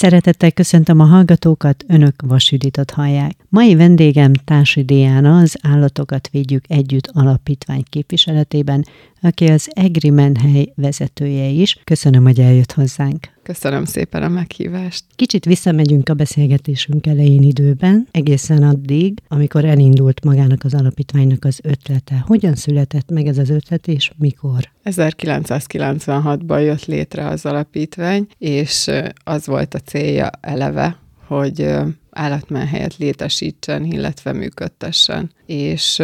Szeretettel 0.00 0.52
köszöntöm 0.52 1.00
a 1.00 1.04
hallgatókat, 1.04 1.84
Önök 1.88 2.14
Vasüditot 2.26 2.90
hallják. 2.90 3.36
Mai 3.48 3.74
vendégem 3.74 4.32
Társi 4.32 4.84
Diana, 4.84 5.38
az 5.38 5.56
Állatokat 5.62 6.28
Védjük 6.32 6.64
Együtt 6.68 7.10
alapítvány 7.12 7.82
képviseletében, 7.90 8.84
aki 9.22 9.46
az 9.46 9.70
Egri 9.72 10.10
Menhely 10.10 10.72
vezetője 10.74 11.46
is. 11.46 11.78
Köszönöm, 11.84 12.24
hogy 12.24 12.40
eljött 12.40 12.72
hozzánk. 12.72 13.28
Köszönöm 13.42 13.84
szépen 13.84 14.22
a 14.22 14.28
meghívást. 14.28 15.04
Kicsit 15.16 15.44
visszamegyünk 15.44 16.08
a 16.08 16.14
beszélgetésünk 16.14 17.06
elején 17.06 17.42
időben, 17.42 18.08
egészen 18.10 18.62
addig, 18.62 19.18
amikor 19.28 19.64
elindult 19.64 20.24
magának 20.24 20.64
az 20.64 20.74
alapítványnak 20.74 21.44
az 21.44 21.60
ötlete. 21.62 22.24
Hogyan 22.26 22.54
született 22.54 23.10
meg 23.10 23.26
ez 23.26 23.38
az 23.38 23.50
ötlet, 23.50 23.86
és 23.86 24.12
mikor? 24.18 24.70
1996-ban 24.84 26.64
jött 26.64 26.84
létre 26.84 27.26
az 27.26 27.46
alapítvány, 27.46 28.26
és 28.38 28.90
az 29.24 29.46
volt 29.46 29.74
a 29.74 29.78
célja 29.78 30.30
eleve, 30.40 30.98
hogy 31.26 31.74
állatmenhelyet 32.10 32.96
létesítsen, 32.96 33.84
illetve 33.84 34.32
működtessen. 34.32 35.30
És 35.46 36.02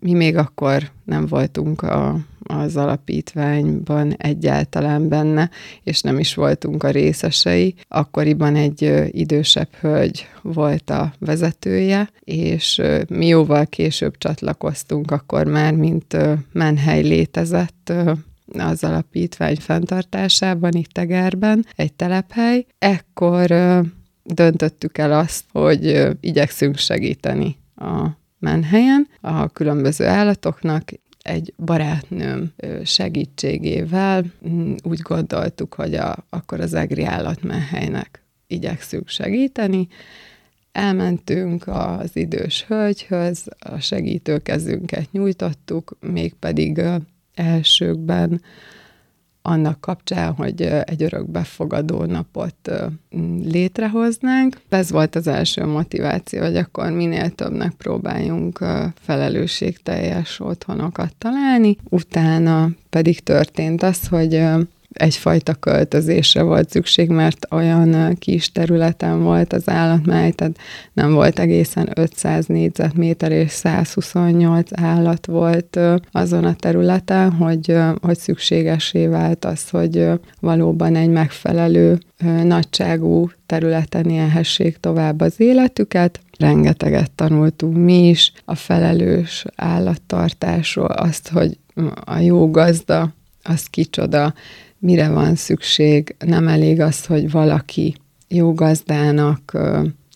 mi 0.00 0.12
még 0.12 0.36
akkor 0.36 0.90
nem 1.04 1.26
voltunk 1.26 1.82
a, 1.82 2.18
az 2.44 2.76
alapítványban 2.76 4.14
egyáltalán 4.16 5.08
benne, 5.08 5.50
és 5.82 6.00
nem 6.00 6.18
is 6.18 6.34
voltunk 6.34 6.82
a 6.82 6.90
részesei. 6.90 7.74
Akkoriban 7.88 8.56
egy 8.56 8.92
idősebb 9.10 9.74
hölgy 9.80 10.28
volt 10.42 10.90
a 10.90 11.12
vezetője, 11.18 12.10
és 12.20 12.82
mi 13.08 13.26
jóval 13.26 13.66
később 13.66 14.18
csatlakoztunk 14.18 15.10
akkor 15.10 15.46
már, 15.46 15.74
mint 15.74 16.16
menhely 16.52 17.02
létezett 17.02 17.92
az 18.58 18.84
alapítvány 18.84 19.56
fenntartásában, 19.56 20.72
itt 20.72 20.90
Tegerben, 20.90 21.66
egy 21.76 21.92
telephely. 21.92 22.66
Ekkor 22.78 23.46
döntöttük 24.24 24.98
el 24.98 25.12
azt, 25.12 25.44
hogy 25.52 26.08
igyekszünk 26.20 26.76
segíteni 26.76 27.56
a 27.76 28.20
menhelyen 28.38 29.08
a 29.20 29.48
különböző 29.48 30.06
állatoknak, 30.06 30.90
egy 31.22 31.54
barátnőm 31.56 32.52
segítségével 32.84 34.24
mm, 34.48 34.74
úgy 34.82 35.00
gondoltuk, 35.00 35.74
hogy 35.74 35.94
a, 35.94 36.26
akkor 36.30 36.60
az 36.60 36.74
egri 36.74 37.04
állatmenhelynek 37.04 38.22
igyekszünk 38.46 39.08
segíteni. 39.08 39.88
Elmentünk 40.72 41.66
az 41.66 42.16
idős 42.16 42.64
hölgyhöz, 42.64 43.46
a 43.58 43.78
segítőkezünket 43.78 45.12
nyújtottuk, 45.12 45.96
mégpedig 46.00 46.82
elsőkben 47.34 48.42
annak 49.42 49.80
kapcsán, 49.80 50.32
hogy 50.32 50.62
egy 50.62 51.02
örökbefogadó 51.02 52.04
napot 52.04 52.70
létrehoznánk. 53.44 54.60
Ez 54.68 54.90
volt 54.90 55.14
az 55.14 55.26
első 55.26 55.66
motiváció, 55.66 56.42
hogy 56.42 56.56
akkor 56.56 56.90
minél 56.90 57.30
többnek 57.30 57.72
próbáljunk 57.72 58.64
felelősségteljes 59.00 60.40
otthonokat 60.40 61.14
találni. 61.18 61.76
Utána 61.88 62.70
pedig 62.90 63.20
történt 63.20 63.82
az, 63.82 64.08
hogy 64.08 64.44
egyfajta 64.92 65.54
költözésre 65.54 66.42
volt 66.42 66.70
szükség, 66.70 67.08
mert 67.08 67.46
olyan 67.50 68.16
kis 68.18 68.52
területen 68.52 69.22
volt 69.22 69.52
az 69.52 69.68
állatmáj, 69.68 70.30
tehát 70.30 70.58
nem 70.92 71.12
volt 71.12 71.38
egészen 71.38 71.88
500 71.94 72.46
négyzetméter 72.46 73.32
és 73.32 73.50
128 73.50 74.80
állat 74.80 75.26
volt 75.26 75.78
azon 76.10 76.44
a 76.44 76.54
területen, 76.54 77.32
hogy, 77.32 77.76
hogy 78.00 78.18
szükségesé 78.18 79.06
vált 79.06 79.44
az, 79.44 79.68
hogy 79.68 80.08
valóban 80.40 80.96
egy 80.96 81.10
megfelelő 81.10 81.98
nagyságú 82.44 83.30
területen 83.46 84.10
élhessék 84.10 84.76
tovább 84.76 85.20
az 85.20 85.40
életüket. 85.40 86.20
Rengeteget 86.38 87.10
tanultunk 87.10 87.76
mi 87.76 88.08
is 88.08 88.32
a 88.44 88.54
felelős 88.54 89.44
állattartásról, 89.56 90.86
azt, 90.86 91.28
hogy 91.28 91.58
a 92.04 92.18
jó 92.18 92.50
gazda, 92.50 93.14
az 93.42 93.64
kicsoda, 93.64 94.34
mire 94.82 95.08
van 95.08 95.34
szükség. 95.34 96.14
Nem 96.26 96.48
elég 96.48 96.80
az, 96.80 97.06
hogy 97.06 97.30
valaki 97.30 97.94
jó 98.28 98.52
gazdának 98.54 99.58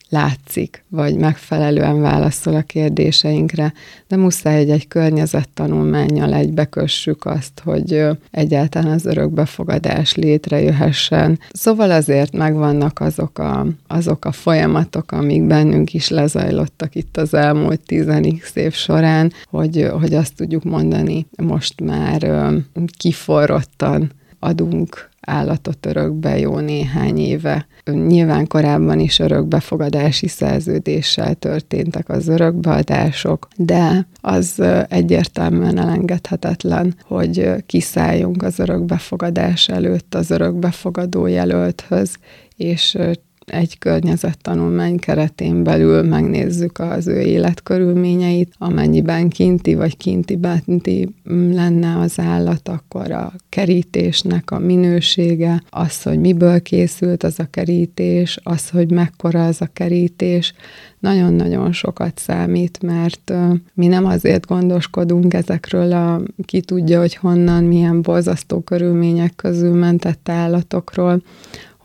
látszik, 0.08 0.84
vagy 0.88 1.16
megfelelően 1.16 2.00
válaszol 2.00 2.54
a 2.54 2.62
kérdéseinkre, 2.62 3.72
de 4.08 4.16
muszáj, 4.16 4.58
hogy 4.58 4.70
egy 4.70 4.88
környezettanulmányjal 4.88 6.34
egybekössük 6.34 7.24
azt, 7.24 7.60
hogy 7.64 8.04
egyáltalán 8.30 8.92
az 8.92 9.06
örökbefogadás 9.06 10.14
létrejöhessen. 10.14 11.38
Szóval 11.52 11.90
azért 11.90 12.32
megvannak 12.32 13.00
azok 13.00 13.38
a, 13.38 13.66
azok 13.86 14.24
a 14.24 14.32
folyamatok, 14.32 15.12
amik 15.12 15.42
bennünk 15.42 15.94
is 15.94 16.08
lezajlottak 16.08 16.94
itt 16.94 17.16
az 17.16 17.34
elmúlt 17.34 17.80
10 17.80 18.06
év 18.54 18.72
során, 18.72 19.32
hogy, 19.50 19.88
hogy 20.00 20.14
azt 20.14 20.36
tudjuk 20.36 20.64
mondani 20.64 21.26
most 21.36 21.80
már 21.80 22.50
kiforrottan, 22.98 24.12
adunk 24.46 25.08
állatot 25.20 25.86
örökbe 25.86 26.38
jó 26.38 26.58
néhány 26.58 27.18
éve. 27.18 27.66
Nyilván 27.84 28.46
korábban 28.46 29.00
is 29.00 29.18
örökbefogadási 29.18 30.28
szerződéssel 30.28 31.34
történtek 31.34 32.08
az 32.08 32.28
örökbeadások, 32.28 33.48
de 33.56 34.06
az 34.20 34.62
egyértelműen 34.88 35.78
elengedhetetlen, 35.78 36.94
hogy 37.04 37.54
kiszálljunk 37.66 38.42
az 38.42 38.58
örökbefogadás 38.58 39.68
előtt 39.68 40.14
az 40.14 40.30
örökbefogadó 40.30 41.26
jelölthöz, 41.26 42.14
és 42.56 42.98
egy 43.46 43.78
környezettanulmány 43.78 44.98
keretén 44.98 45.62
belül 45.62 46.02
megnézzük 46.02 46.78
az 46.78 47.06
ő 47.06 47.20
életkörülményeit, 47.20 48.54
amennyiben 48.58 49.28
kinti 49.28 49.74
vagy 49.74 49.96
kinti 49.96 50.36
benti 50.36 51.08
lenne 51.50 51.98
az 51.98 52.18
állat, 52.18 52.68
akkor 52.68 53.10
a 53.10 53.32
kerítésnek 53.48 54.50
a 54.50 54.58
minősége, 54.58 55.62
az, 55.70 56.02
hogy 56.02 56.18
miből 56.18 56.62
készült 56.62 57.22
az 57.22 57.38
a 57.38 57.46
kerítés, 57.50 58.38
az, 58.42 58.70
hogy 58.70 58.90
mekkora 58.90 59.46
az 59.46 59.60
a 59.60 59.68
kerítés, 59.72 60.54
nagyon-nagyon 60.98 61.72
sokat 61.72 62.18
számít, 62.18 62.82
mert 62.82 63.32
mi 63.74 63.86
nem 63.86 64.04
azért 64.04 64.46
gondoskodunk 64.46 65.34
ezekről 65.34 65.92
a 65.92 66.20
ki 66.44 66.60
tudja, 66.60 67.00
hogy 67.00 67.14
honnan, 67.14 67.64
milyen 67.64 68.02
borzasztó 68.02 68.60
körülmények 68.60 69.32
közül 69.36 69.74
mentett 69.74 70.28
állatokról, 70.28 71.22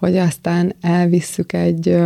hogy 0.02 0.18
aztán 0.18 0.76
elvisszük 0.82 1.54
egy 1.54 1.98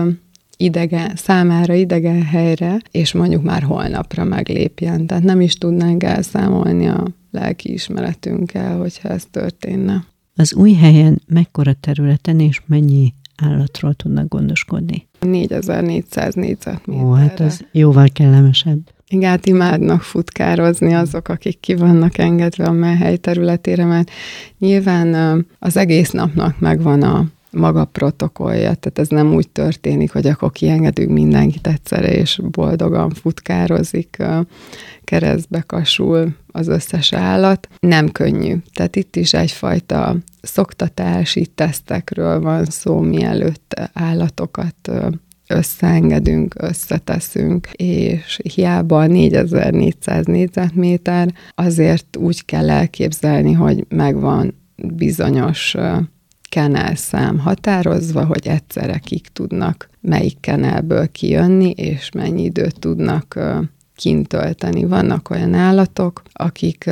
idegen, 0.58 1.16
számára 1.16 1.74
idegen 1.74 2.24
helyre, 2.24 2.82
és 2.92 3.14
mondjuk 3.14 3.44
már 3.44 3.64
holnapra 3.64 4.24
meglépjen. 4.24 5.06
Tehát 5.06 5.24
nem 5.24 5.42
is 5.42 5.54
tudnánk 5.54 6.04
elszámolni 6.04 6.88
a 6.88 7.08
lelki 7.32 7.74
ismeretünkkel, 7.74 8.78
hogyha 8.78 9.10
ez 9.10 9.24
történne. 9.32 10.06
Az 10.36 10.54
új 10.54 10.74
helyen 10.74 11.22
mekkora 11.28 11.74
területen 11.74 12.40
és 12.40 12.62
mennyi 12.66 13.14
állatról 13.36 13.94
tudnak 13.94 14.28
gondoskodni? 14.28 15.08
4400 15.20 16.34
négyzetméterre. 16.34 17.08
Ó, 17.08 17.12
hát 17.12 17.40
az 17.40 17.66
jóval 17.72 18.08
kellemesebb. 18.14 18.80
Igen, 19.10 19.30
hát 19.30 19.46
imádnak 19.46 20.02
futkározni 20.02 20.94
azok, 20.94 21.28
akik 21.28 21.60
ki 21.60 21.76
vannak 21.76 22.18
engedve 22.18 22.64
a 22.66 22.72
mely 22.72 23.18
területére, 23.18 23.86
mert 23.86 24.12
nyilván 24.60 25.46
az 25.60 25.78
egész 25.78 26.12
napnak 26.12 26.60
megvan 26.60 27.02
a 27.02 27.26
maga 27.56 27.86
protokollja, 27.86 28.74
tehát 28.74 29.00
ez 29.00 29.08
nem 29.08 29.34
úgy 29.34 29.50
történik, 29.50 30.12
hogy 30.12 30.28
akkor 30.28 30.52
kiengedünk 30.52 31.12
mindenkit 31.12 31.68
egyszerre, 31.68 32.14
és 32.14 32.40
boldogan 32.52 33.10
futkározik, 33.10 34.18
keresztbe 35.04 35.62
kasul 35.62 36.36
az 36.48 36.68
összes 36.68 37.14
állat. 37.14 37.68
Nem 37.80 38.10
könnyű. 38.10 38.56
Tehát 38.74 38.96
itt 38.96 39.16
is 39.16 39.34
egyfajta 39.34 40.16
szoktatási 40.42 41.46
tesztekről 41.46 42.41
van 42.41 42.66
szó, 42.66 43.00
mielőtt 43.00 43.90
állatokat 43.94 44.91
összeengedünk, 45.47 46.56
összeteszünk, 46.58 47.68
és 47.72 48.40
hiába 48.53 49.06
4400 49.06 50.26
négyzetméter, 50.26 51.34
azért 51.56 52.18
úgy 52.18 52.46
kell 52.46 52.70
elképzelni, 52.70 53.53
hogy 53.53 53.85
megvan 53.90 54.53
bizonyos 54.76 55.76
kenelszám 56.50 57.40
határozva, 57.40 58.26
hogy 58.26 58.47
egyszerre 58.47 58.97
kik 58.97 59.28
tudnak 59.34 59.90
melyik 60.02 60.40
kenelből 60.40 61.12
kijönni, 61.12 61.70
és 61.70 62.12
mennyi 62.12 62.44
időt 62.44 62.80
tudnak 62.80 63.40
kint 63.96 64.28
tölteni. 64.28 64.86
Vannak 64.86 65.30
olyan 65.30 65.53
állatok, 65.53 66.22
akik 66.34 66.90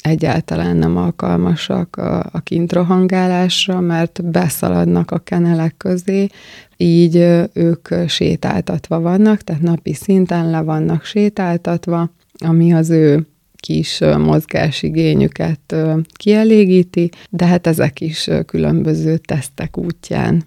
egyáltalán 0.00 0.76
nem 0.76 0.96
alkalmasak 0.96 1.96
a, 1.96 2.18
a 2.18 2.40
kint 2.40 2.72
rohangálásra, 2.72 3.80
mert 3.80 4.24
beszaladnak 4.24 5.10
a 5.10 5.18
kenelek 5.18 5.74
közé, 5.76 6.28
így 6.76 7.16
ők 7.52 7.88
sétáltatva 8.06 9.00
vannak, 9.00 9.40
tehát 9.40 9.62
napi 9.62 9.94
szinten 9.94 10.50
le 10.50 10.60
vannak 10.60 11.04
sétáltatva, 11.04 12.10
ami 12.38 12.72
az 12.72 12.90
ő 12.90 13.26
kis 13.56 13.98
mozgásigényüket 14.18 15.74
kielégíti, 16.12 17.10
de 17.30 17.46
hát 17.46 17.66
ezek 17.66 18.00
is 18.00 18.30
különböző 18.46 19.16
tesztek 19.16 19.76
útján 19.76 20.44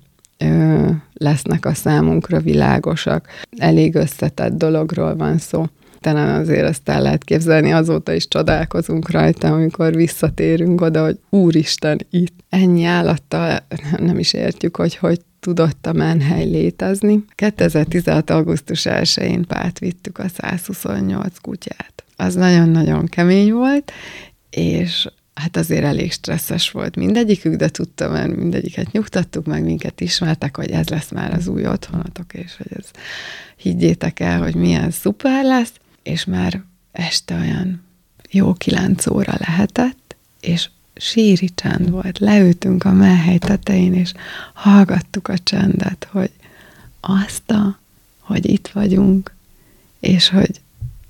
lesznek 1.13 1.65
a 1.65 1.73
számunkra 1.73 2.39
világosak. 2.39 3.27
Elég 3.57 3.95
összetett 3.95 4.53
dologról 4.53 5.15
van 5.15 5.38
szó. 5.38 5.65
Talán 6.00 6.41
azért 6.41 6.67
ezt 6.67 6.89
el 6.89 7.01
lehet 7.01 7.23
képzelni, 7.23 7.71
azóta 7.71 8.13
is 8.13 8.27
csodálkozunk 8.27 9.11
rajta, 9.11 9.53
amikor 9.53 9.95
visszatérünk 9.95 10.81
oda, 10.81 11.03
hogy 11.03 11.19
úristen, 11.29 12.00
itt 12.09 12.33
ennyi 12.50 12.83
állattal 12.83 13.59
nem 13.97 14.19
is 14.19 14.33
értjük, 14.33 14.75
hogy 14.75 14.95
hogy 14.95 15.19
tudott 15.39 15.85
a 15.85 15.94
menhely 15.94 16.45
létezni. 16.45 17.23
2016. 17.35 18.29
augusztus 18.29 18.81
1-én 18.89 19.45
Pát 19.45 19.79
vittük 19.79 20.17
a 20.17 20.27
128 20.27 21.38
kutyát. 21.41 21.99
Az 22.19 22.36
nagyon-nagyon 22.36 23.06
kemény 23.06 23.54
volt, 23.54 23.92
és 24.50 25.07
hát 25.33 25.57
azért 25.57 25.83
elég 25.83 26.12
stresszes 26.12 26.71
volt 26.71 26.95
mindegyikük, 26.95 27.56
de 27.56 27.69
tudtam, 27.69 28.12
mert 28.12 28.36
mindegyiket 28.36 28.92
nyugtattuk, 28.92 29.45
meg 29.45 29.63
minket 29.63 30.01
ismertek, 30.01 30.56
hogy 30.56 30.71
ez 30.71 30.89
lesz 30.89 31.12
már 31.12 31.33
az 31.33 31.48
új 31.48 31.68
otthonatok, 31.68 32.33
és 32.33 32.57
hogy 32.57 32.71
ez 32.77 32.86
higgyétek 33.56 34.19
el, 34.19 34.42
hogy 34.42 34.56
milyen 34.56 34.92
szuper 34.92 35.44
lesz, 35.44 35.71
és 36.04 36.25
már 36.25 36.63
este 36.92 37.36
olyan 37.36 37.83
jó 38.30 38.54
kilenc 38.54 39.07
óra 39.07 39.33
lehetett, 39.38 40.16
és 40.42 40.69
síri 40.95 41.50
csend 41.56 41.89
volt. 41.89 42.19
Leültünk 42.19 42.83
a 42.83 42.92
melhely 42.92 43.38
tetején, 43.38 43.94
és 43.94 44.13
hallgattuk 44.54 45.27
a 45.27 45.38
csendet, 45.38 46.07
hogy 46.12 46.31
azt 47.00 47.51
a, 47.51 47.80
hogy 48.19 48.50
itt 48.50 48.68
vagyunk, 48.68 49.33
és 50.00 50.30
hogy 50.30 50.62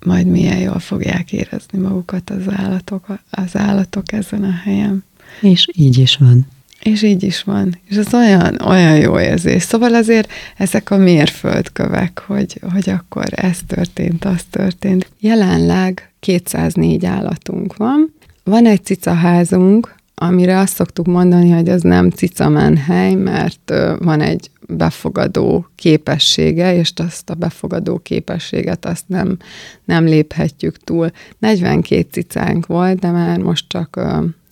majd 0.05 0.27
milyen 0.27 0.57
jól 0.57 0.79
fogják 0.79 1.33
érezni 1.33 1.79
magukat 1.79 2.29
az 2.29 2.53
állatok, 2.55 3.05
az 3.29 3.57
állatok 3.57 4.11
ezen 4.11 4.43
a 4.43 4.53
helyen. 4.63 5.03
És 5.41 5.67
így 5.73 5.97
is 5.97 6.15
van. 6.17 6.47
És 6.83 7.01
így 7.01 7.23
is 7.23 7.43
van. 7.43 7.79
És 7.89 7.97
az 7.97 8.13
olyan, 8.13 8.61
olyan 8.61 8.95
jó 8.95 9.19
érzés. 9.19 9.63
Szóval 9.63 9.95
azért 9.95 10.31
ezek 10.57 10.91
a 10.91 10.97
mérföldkövek, 10.97 12.23
hogy, 12.27 12.61
hogy 12.71 12.89
akkor 12.89 13.25
ez 13.31 13.59
történt, 13.67 14.25
az 14.25 14.43
történt. 14.49 15.11
Jelenleg 15.19 16.11
204 16.19 17.05
állatunk 17.05 17.75
van. 17.77 18.13
Van 18.43 18.65
egy 18.65 18.83
cicaházunk, 18.83 19.95
amire 20.15 20.59
azt 20.59 20.75
szoktuk 20.75 21.05
mondani, 21.05 21.49
hogy 21.49 21.69
ez 21.69 21.81
nem 21.81 22.09
cicamenhely, 22.09 23.13
mert 23.13 23.73
van 23.99 24.21
egy 24.21 24.49
befogadó 24.69 25.67
képessége, 25.75 26.75
és 26.75 26.91
azt 26.95 27.29
a 27.29 27.33
befogadó 27.33 27.97
képességet 27.97 28.85
azt 28.85 29.07
nem, 29.07 29.37
nem 29.85 30.05
léphetjük 30.05 30.77
túl. 30.77 31.11
42 31.39 32.07
cicánk 32.11 32.65
volt, 32.65 32.99
de 32.99 33.11
már 33.11 33.37
most 33.37 33.65
csak 33.67 33.99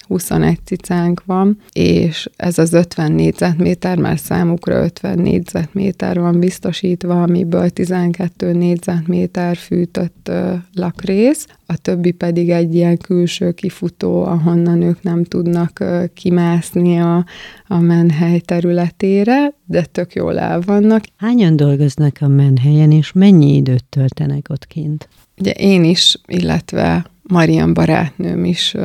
21 0.07 0.59
cicánk 0.63 1.21
van, 1.25 1.57
és 1.71 2.29
ez 2.35 2.57
az 2.57 2.73
50 2.73 3.11
négyzetméter, 3.11 3.97
már 3.97 4.19
számukra 4.19 4.83
50 4.83 5.19
négyzetméter 5.19 6.19
van 6.19 6.39
biztosítva, 6.39 7.21
amiből 7.21 7.69
12 7.69 8.51
négyzetméter 8.51 9.55
fűtött 9.57 10.31
lakrész, 10.73 11.47
a 11.65 11.77
többi 11.77 12.11
pedig 12.11 12.49
egy 12.49 12.75
ilyen 12.75 12.97
külső 12.97 13.51
kifutó, 13.51 14.23
ahonnan 14.23 14.81
ők 14.81 15.03
nem 15.03 15.23
tudnak 15.23 15.83
kimászni 16.13 16.99
a, 16.99 17.25
a 17.67 17.79
menhely 17.79 18.39
területére, 18.39 19.53
de 19.65 19.85
tök 19.85 20.13
jól 20.13 20.39
el 20.39 20.59
vannak. 20.59 21.03
Hányan 21.17 21.55
dolgoznak 21.55 22.17
a 22.19 22.27
menhelyen, 22.27 22.91
és 22.91 23.11
mennyi 23.11 23.55
időt 23.55 23.85
töltenek 23.85 24.47
ott 24.49 24.67
kint? 24.67 25.09
Ugye 25.37 25.51
én 25.51 25.83
is, 25.83 26.17
illetve 26.27 27.05
Marian 27.23 27.73
barátnőm 27.73 28.45
is 28.45 28.75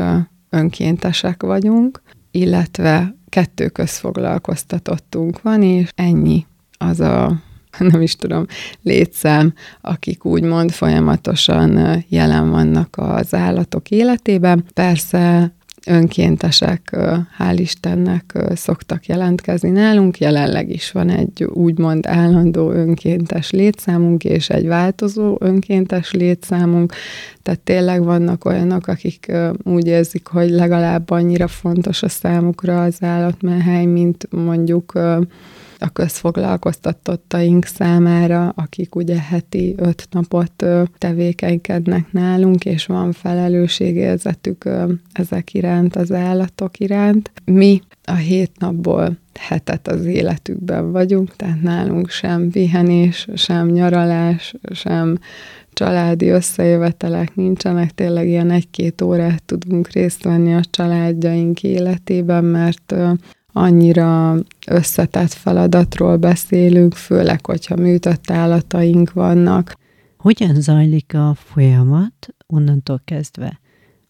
önkéntesek 0.52 1.42
vagyunk, 1.42 2.02
illetve 2.30 3.14
kettő 3.28 3.68
közfoglalkoztatottunk 3.68 5.42
van, 5.42 5.62
és 5.62 5.88
ennyi 5.94 6.46
az 6.78 7.00
a 7.00 7.42
nem 7.78 8.02
is 8.02 8.16
tudom, 8.16 8.46
létszám, 8.82 9.54
akik 9.80 10.24
úgymond 10.24 10.70
folyamatosan 10.70 12.02
jelen 12.08 12.50
vannak 12.50 12.96
az 12.96 13.34
állatok 13.34 13.90
életében. 13.90 14.64
Persze 14.74 15.52
önkéntesek, 15.86 16.96
hál' 17.38 17.56
Istennek 17.56 18.38
szoktak 18.54 19.06
jelentkezni 19.06 19.70
nálunk. 19.70 20.18
Jelenleg 20.18 20.70
is 20.70 20.92
van 20.92 21.10
egy 21.10 21.44
úgymond 21.44 22.06
állandó 22.06 22.70
önkéntes 22.70 23.50
létszámunk, 23.50 24.24
és 24.24 24.50
egy 24.50 24.66
változó 24.66 25.36
önkéntes 25.40 26.12
létszámunk. 26.12 26.92
Tehát 27.42 27.60
tényleg 27.60 28.04
vannak 28.04 28.44
olyanok, 28.44 28.86
akik 28.86 29.32
úgy 29.62 29.86
érzik, 29.86 30.26
hogy 30.26 30.50
legalább 30.50 31.10
annyira 31.10 31.48
fontos 31.48 32.02
a 32.02 32.08
számukra 32.08 32.82
az 32.82 32.96
állatmenhely, 33.00 33.84
mint 33.84 34.28
mondjuk 34.30 34.92
a 35.82 35.88
közfoglalkoztatottaink 35.88 37.64
számára, 37.64 38.48
akik 38.48 38.94
ugye 38.94 39.20
heti 39.20 39.74
öt 39.76 40.08
napot 40.10 40.64
tevékenykednek 40.98 42.12
nálunk, 42.12 42.64
és 42.64 42.86
van 42.86 43.12
felelősségérzetük 43.12 44.68
ezek 45.12 45.54
iránt, 45.54 45.96
az 45.96 46.12
állatok 46.12 46.78
iránt. 46.78 47.32
Mi 47.44 47.80
a 48.04 48.14
hét 48.14 48.50
napból 48.58 49.18
hetet 49.40 49.88
az 49.88 50.04
életükben 50.04 50.92
vagyunk, 50.92 51.36
tehát 51.36 51.62
nálunk 51.62 52.10
sem 52.10 52.50
pihenés, 52.50 53.26
sem 53.34 53.68
nyaralás, 53.68 54.54
sem 54.70 55.18
családi 55.72 56.28
összejövetelek 56.28 57.34
nincsenek, 57.34 57.90
tényleg 57.90 58.28
ilyen 58.28 58.50
egy-két 58.50 59.02
órát 59.02 59.42
tudunk 59.42 59.90
részt 59.90 60.22
venni 60.22 60.54
a 60.54 60.60
családjaink 60.70 61.62
életében, 61.62 62.44
mert 62.44 62.94
annyira 63.52 64.36
összetett 64.66 65.32
feladatról 65.32 66.16
beszélünk, 66.16 66.94
főleg, 66.94 67.46
hogyha 67.46 67.76
műtött 67.76 68.30
állataink 68.30 69.12
vannak. 69.12 69.74
Hogyan 70.16 70.60
zajlik 70.60 71.14
a 71.14 71.34
folyamat 71.34 72.34
onnantól 72.46 73.00
kezdve, 73.04 73.60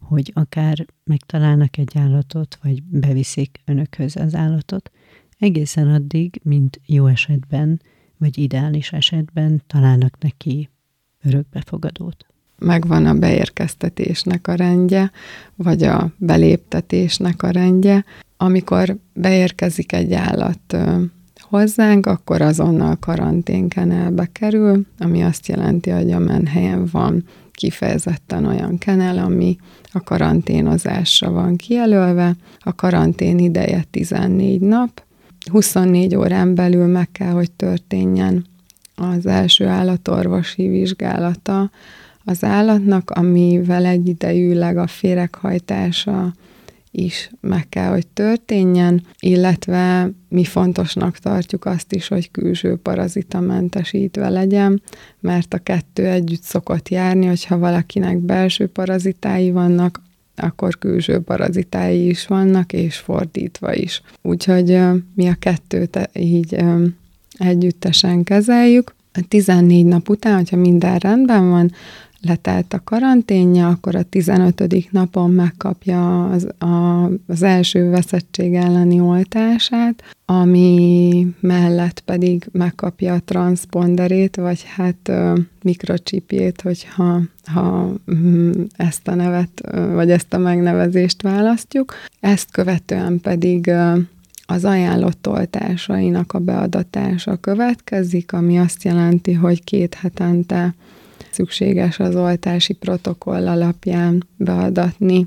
hogy 0.00 0.30
akár 0.34 0.86
megtalálnak 1.04 1.76
egy 1.76 1.92
állatot, 1.98 2.58
vagy 2.62 2.82
beviszik 2.82 3.60
önökhöz 3.64 4.16
az 4.16 4.34
állatot, 4.34 4.90
egészen 5.38 5.88
addig, 5.88 6.40
mint 6.42 6.80
jó 6.86 7.06
esetben, 7.06 7.80
vagy 8.18 8.38
ideális 8.38 8.92
esetben 8.92 9.62
találnak 9.66 10.18
neki 10.20 10.70
örökbefogadót? 11.22 12.26
Megvan 12.58 13.06
a 13.06 13.14
beérkeztetésnek 13.14 14.46
a 14.46 14.54
rendje, 14.54 15.10
vagy 15.54 15.82
a 15.82 16.12
beléptetésnek 16.16 17.42
a 17.42 17.50
rendje, 17.50 18.04
amikor 18.42 18.96
beérkezik 19.12 19.92
egy 19.92 20.12
állat 20.12 20.76
hozzánk, 21.40 22.06
akkor 22.06 22.40
azonnal 22.40 22.96
karanténkenelbe 22.96 24.28
kerül, 24.32 24.86
ami 24.98 25.22
azt 25.22 25.46
jelenti, 25.46 25.90
hogy 25.90 26.12
a 26.12 26.18
menhelyen 26.18 26.88
van 26.92 27.24
kifejezetten 27.52 28.46
olyan 28.46 28.78
kenel, 28.78 29.18
ami 29.18 29.56
a 29.92 30.00
karanténozásra 30.00 31.30
van 31.30 31.56
kijelölve. 31.56 32.36
A 32.58 32.74
karantén 32.74 33.38
ideje 33.38 33.84
14 33.90 34.60
nap, 34.60 35.02
24 35.50 36.16
órán 36.16 36.54
belül 36.54 36.86
meg 36.86 37.08
kell, 37.12 37.32
hogy 37.32 37.50
történjen 37.50 38.46
az 38.94 39.26
első 39.26 39.66
állatorvosi 39.66 40.68
vizsgálata 40.68 41.70
az 42.24 42.44
állatnak, 42.44 43.10
amivel 43.10 43.84
egyidejűleg 43.84 44.76
a 44.76 44.86
féreghajtása, 44.86 46.32
is 46.92 47.30
meg 47.40 47.68
kell, 47.68 47.90
hogy 47.90 48.06
történjen, 48.06 49.02
illetve 49.18 50.10
mi 50.28 50.44
fontosnak 50.44 51.18
tartjuk 51.18 51.64
azt 51.64 51.92
is, 51.92 52.08
hogy 52.08 52.30
külső 52.30 52.76
parazitamentesítve 52.76 54.28
legyen, 54.28 54.82
mert 55.20 55.54
a 55.54 55.58
kettő 55.58 56.06
együtt 56.06 56.42
szokott 56.42 56.88
járni, 56.88 57.26
hogyha 57.26 57.58
valakinek 57.58 58.18
belső 58.18 58.66
parazitái 58.66 59.50
vannak, 59.50 60.02
akkor 60.36 60.78
külső 60.78 61.20
parazitái 61.20 62.08
is 62.08 62.26
vannak, 62.26 62.72
és 62.72 62.96
fordítva 62.96 63.74
is. 63.74 64.02
Úgyhogy 64.22 64.78
mi 65.14 65.28
a 65.28 65.34
kettőt 65.38 66.10
így 66.14 66.56
együttesen 67.38 68.24
kezeljük. 68.24 68.94
A 69.14 69.20
14 69.28 69.84
nap 69.84 70.08
után, 70.08 70.36
hogyha 70.36 70.56
minden 70.56 70.98
rendben 70.98 71.50
van, 71.50 71.72
letelt 72.22 72.72
a 72.72 72.80
karanténja, 72.84 73.68
akkor 73.68 73.94
a 73.94 74.02
15. 74.02 74.90
napon 74.90 75.30
megkapja 75.30 76.26
az, 76.30 76.48
a, 76.58 77.04
az 77.26 77.42
első 77.42 77.90
veszettség 77.90 78.54
elleni 78.54 79.00
oltását, 79.00 80.02
ami 80.24 81.26
mellett 81.40 82.00
pedig 82.00 82.48
megkapja 82.52 83.14
a 83.14 83.22
transponderét, 83.24 84.36
vagy 84.36 84.64
hát 84.76 85.12
mikrocsipjét, 85.62 86.60
hogyha 86.60 87.20
ha 87.44 87.92
mm, 88.14 88.50
ezt 88.76 89.08
a 89.08 89.14
nevet, 89.14 89.68
vagy 89.92 90.10
ezt 90.10 90.34
a 90.34 90.38
megnevezést 90.38 91.22
választjuk. 91.22 91.94
Ezt 92.20 92.50
követően 92.50 93.20
pedig 93.20 93.70
az 94.46 94.64
ajánlott 94.64 95.28
oltásainak 95.28 96.32
a 96.32 96.38
beadatása 96.38 97.36
következik, 97.36 98.32
ami 98.32 98.58
azt 98.58 98.82
jelenti, 98.82 99.32
hogy 99.32 99.64
két 99.64 99.94
hetente 99.94 100.74
szükséges 101.32 101.98
az 101.98 102.16
oltási 102.16 102.72
protokoll 102.72 103.48
alapján 103.48 104.26
beadatni 104.36 105.26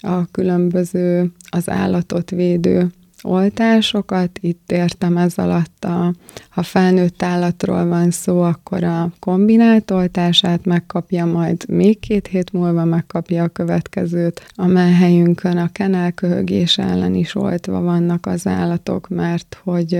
a 0.00 0.30
különböző 0.30 1.32
az 1.50 1.68
állatot 1.68 2.30
védő 2.30 2.90
oltásokat. 3.22 4.38
Itt 4.40 4.72
értem 4.72 5.16
ez 5.16 5.38
alatt, 5.38 5.84
a, 5.84 6.14
ha 6.48 6.62
felnőtt 6.62 7.22
állatról 7.22 7.86
van 7.86 8.10
szó, 8.10 8.42
akkor 8.42 8.84
a 8.84 9.12
kombinált 9.18 9.90
oltását 9.90 10.64
megkapja, 10.64 11.26
majd 11.26 11.68
még 11.68 11.98
két 11.98 12.26
hét 12.26 12.52
múlva 12.52 12.84
megkapja 12.84 13.42
a 13.42 13.48
következőt. 13.48 14.46
A 14.54 14.66
menhelyünkön 14.66 15.56
a 15.56 15.72
kenelköhögés 15.72 16.78
ellen 16.78 17.14
is 17.14 17.34
oltva 17.34 17.80
vannak 17.80 18.26
az 18.26 18.46
állatok, 18.46 19.08
mert 19.08 19.60
hogy 19.62 19.94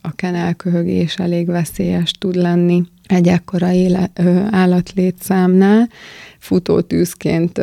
a 0.00 0.14
kenelköhögés 0.14 1.16
elég 1.16 1.46
veszélyes 1.46 2.10
tud 2.10 2.34
lenni 2.34 2.82
egy 3.06 3.28
ekkora 3.28 3.72
éle, 3.72 4.10
állatlétszámnál 4.50 5.88
futótűzként 6.38 7.60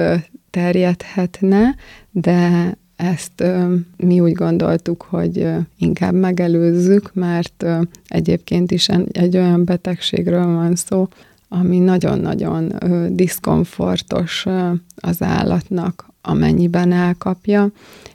terjedhetne, 0.49 1.75
de 2.11 2.77
ezt 2.95 3.41
ö, 3.41 3.75
mi 3.97 4.19
úgy 4.19 4.31
gondoltuk, 4.31 5.01
hogy 5.01 5.39
ö, 5.39 5.57
inkább 5.77 6.13
megelőzzük, 6.13 7.13
mert 7.13 7.63
ö, 7.63 7.81
egyébként 8.07 8.71
is 8.71 8.87
egy 9.11 9.37
olyan 9.37 9.65
betegségről 9.65 10.45
van 10.45 10.75
szó, 10.75 11.07
ami 11.49 11.79
nagyon-nagyon 11.79 12.83
ö, 12.83 13.07
diszkomfortos 13.09 14.45
ö, 14.45 14.71
az 14.95 15.21
állatnak, 15.21 16.09
amennyiben 16.21 16.91
elkapja, 16.91 17.71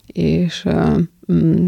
és 0.06 0.64
ö, 0.64 0.98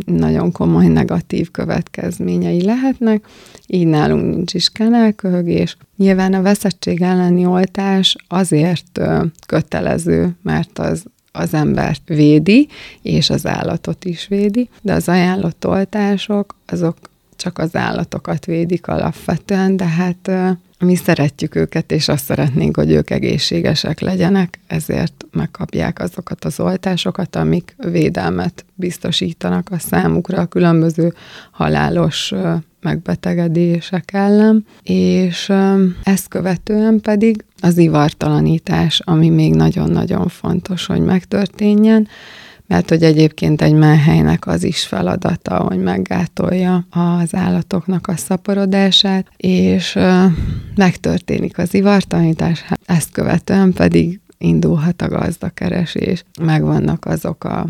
nagyon 0.06 0.52
komoly 0.52 0.86
negatív 0.86 1.50
következményei 1.50 2.64
lehetnek, 2.64 3.24
így 3.66 3.86
nálunk 3.86 4.34
nincs 4.34 4.54
is 4.54 4.68
kenelköhögés. 4.68 5.76
Nyilván 5.96 6.34
a 6.34 6.42
veszettség 6.42 7.02
elleni 7.02 7.46
oltás 7.46 8.16
azért 8.28 9.00
kötelező, 9.46 10.36
mert 10.42 10.78
az 10.78 11.04
az 11.38 11.54
embert 11.54 12.02
védi, 12.06 12.68
és 13.02 13.30
az 13.30 13.46
állatot 13.46 14.04
is 14.04 14.26
védi, 14.26 14.68
de 14.82 14.92
az 14.92 15.08
ajánlott 15.08 15.66
oltások, 15.66 16.54
azok 16.66 16.96
csak 17.36 17.58
az 17.58 17.76
állatokat 17.76 18.44
védik 18.44 18.86
alapvetően, 18.86 19.76
de 19.76 19.84
hát 19.84 20.30
mi 20.78 20.94
szeretjük 20.94 21.54
őket, 21.54 21.92
és 21.92 22.08
azt 22.08 22.24
szeretnénk, 22.24 22.76
hogy 22.76 22.90
ők 22.90 23.10
egészségesek 23.10 24.00
legyenek, 24.00 24.58
ezért 24.66 25.26
megkapják 25.32 25.98
azokat 25.98 26.44
az 26.44 26.60
oltásokat, 26.60 27.36
amik 27.36 27.74
védelmet 27.90 28.64
biztosítanak 28.74 29.68
a 29.70 29.78
számukra 29.78 30.40
a 30.40 30.46
különböző 30.46 31.14
halálos 31.50 32.32
megbetegedések 32.80 34.12
ellen, 34.12 34.66
és 34.82 35.52
ezt 36.02 36.28
követően 36.28 37.00
pedig 37.00 37.44
az 37.60 37.78
ivartalanítás, 37.78 39.00
ami 39.04 39.28
még 39.28 39.54
nagyon-nagyon 39.54 40.28
fontos, 40.28 40.86
hogy 40.86 41.00
megtörténjen, 41.00 42.08
mert 42.66 42.88
hogy 42.88 43.02
egyébként 43.02 43.62
egy 43.62 43.72
menhelynek 43.72 44.46
az 44.46 44.64
is 44.64 44.86
feladata, 44.86 45.56
hogy 45.56 45.78
meggátolja 45.78 46.86
az 46.90 47.34
állatoknak 47.34 48.06
a 48.06 48.16
szaporodását, 48.16 49.26
és 49.36 49.98
megtörténik 50.74 51.58
az 51.58 51.74
ivartalanítás, 51.74 52.60
hát 52.60 52.80
ezt 52.86 53.12
követően 53.12 53.72
pedig 53.72 54.20
indulhat 54.38 55.02
a 55.02 55.08
gazdakeresés. 55.08 56.24
Megvannak 56.40 57.04
azok 57.04 57.44
a 57.44 57.68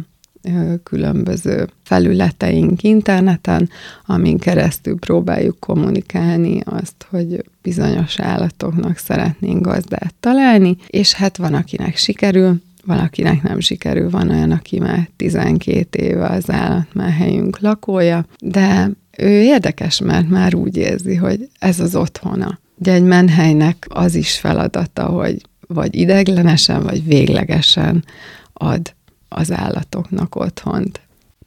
különböző 0.82 1.68
felületeink 1.82 2.82
interneten, 2.82 3.68
amin 4.06 4.38
keresztül 4.38 4.98
próbáljuk 4.98 5.60
kommunikálni 5.60 6.60
azt, 6.64 7.06
hogy 7.10 7.44
bizonyos 7.62 8.20
állatoknak 8.20 8.96
szeretnénk 8.96 9.64
gazdát 9.64 10.14
találni, 10.20 10.76
és 10.86 11.12
hát 11.12 11.36
van, 11.36 11.54
akinek 11.54 11.96
sikerül, 11.96 12.60
valakinek 12.86 13.42
nem 13.42 13.60
sikerül, 13.60 14.10
van 14.10 14.30
olyan, 14.30 14.50
aki 14.50 14.78
már 14.78 15.08
12 15.16 15.98
éve 15.98 16.26
az 16.26 16.50
állatmáhelyünk 16.50 17.58
lakója, 17.60 18.26
de 18.40 18.90
ő 19.18 19.42
érdekes, 19.42 20.00
mert 20.00 20.28
már 20.28 20.54
úgy 20.54 20.76
érzi, 20.76 21.14
hogy 21.14 21.48
ez 21.58 21.80
az 21.80 21.96
otthona. 21.96 22.58
De 22.76 22.92
egy 22.92 23.02
menhelynek 23.02 23.86
az 23.88 24.14
is 24.14 24.38
feladata, 24.38 25.04
hogy 25.04 25.40
vagy 25.68 25.94
ideglenesen, 25.94 26.82
vagy 26.82 27.04
véglegesen 27.04 28.04
ad 28.52 28.94
az 29.28 29.52
állatoknak 29.52 30.34
otthont. 30.34 31.00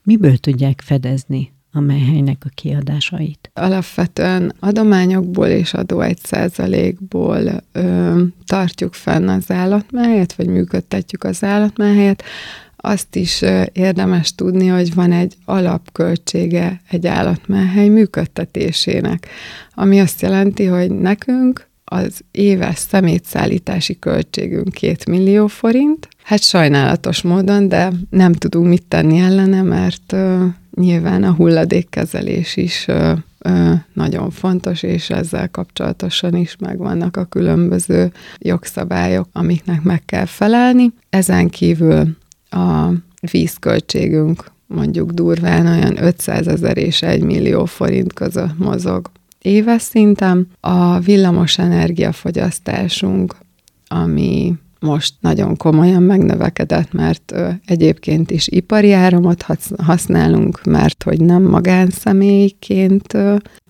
Miből 0.04 0.38
tudják 0.38 0.82
fedezni 0.86 1.52
a 1.72 1.80
menhelynek 1.80 2.42
a 2.46 2.50
kiadásait? 2.56 3.52
Alapvetően 3.54 4.54
adományokból 4.60 5.48
és 5.48 5.74
adó 5.74 6.02
egy 6.02 6.20
százalékból 6.24 7.64
ö, 7.72 8.22
tartjuk 8.46 8.94
fenn 8.94 9.28
az 9.28 9.52
állatmáhelyet, 9.52 10.34
vagy 10.34 10.48
működtetjük 10.48 11.24
az 11.24 11.44
állatmáhelyet. 11.44 12.24
Azt 12.76 13.16
is 13.16 13.42
ö, 13.42 13.64
érdemes 13.74 14.36
tudni, 14.36 14.68
hogy 14.68 14.94
van 14.94 15.12
egy 15.12 15.34
alapköltsége 15.46 16.82
egy 16.90 17.08
állatmáhely 17.08 17.88
működtetésének, 17.88 19.28
ami 19.74 20.00
azt 20.00 20.22
jelenti, 20.22 20.66
hogy 20.66 20.92
nekünk 20.92 21.68
az 21.92 22.22
éves 22.32 22.78
szemétszállítási 22.78 24.00
költségünk 24.00 24.74
2 24.74 24.96
millió 25.12 25.48
forint. 25.48 26.08
Hát 26.24 26.44
sajnálatos 26.44 27.22
módon, 27.22 27.68
de 27.68 27.92
nem 28.10 28.34
tudunk 28.34 28.68
mit 28.68 28.86
tenni 28.88 29.20
ellene, 29.20 29.62
mert 29.62 30.14
uh, 30.14 30.44
nyilván 30.80 31.24
a 31.24 31.34
hulladékkezelés 31.34 32.58
is 32.58 32.86
uh, 32.88 33.18
uh, 33.46 33.74
nagyon 33.94 34.30
fontos, 34.30 34.84
és 34.84 35.10
ezzel 35.10 35.50
kapcsolatosan 35.50 36.36
is 36.36 36.56
megvannak 36.60 37.18
a 37.18 37.26
különböző 37.26 38.12
jogszabályok, 38.38 39.28
amiknek 39.32 39.82
meg 39.82 40.06
kell 40.06 40.26
felelni. 40.26 40.94
Ezen 41.10 41.50
kívül 41.50 42.18
a 42.50 42.90
vízköltségünk 43.32 44.44
mondjuk 44.68 45.12
durván 45.12 45.68
olyan 45.68 46.04
500 46.04 46.48
ezer 46.48 46.78
és 46.78 47.02
1 47.02 47.24
millió 47.24 47.66
forint 47.66 48.14
között 48.14 48.58
mozog 48.58 49.12
éves 49.42 49.82
szinten. 49.82 50.48
A 50.60 51.00
villamos 51.00 51.58
energiafogyasztásunk, 51.58 53.36
ami 53.88 54.54
most 54.80 55.14
nagyon 55.20 55.58
komolyan 55.58 56.04
megnövekedett, 56.04 56.92
mert 56.92 57.36
egyébként 57.66 58.32
is 58.32 58.48
ipari 58.48 58.92
áramot 58.92 59.46
használunk, 59.78 60.64
mert 60.64 61.04
hogy 61.04 61.22
nem 61.22 61.44
magánszemélyként 61.44 63.18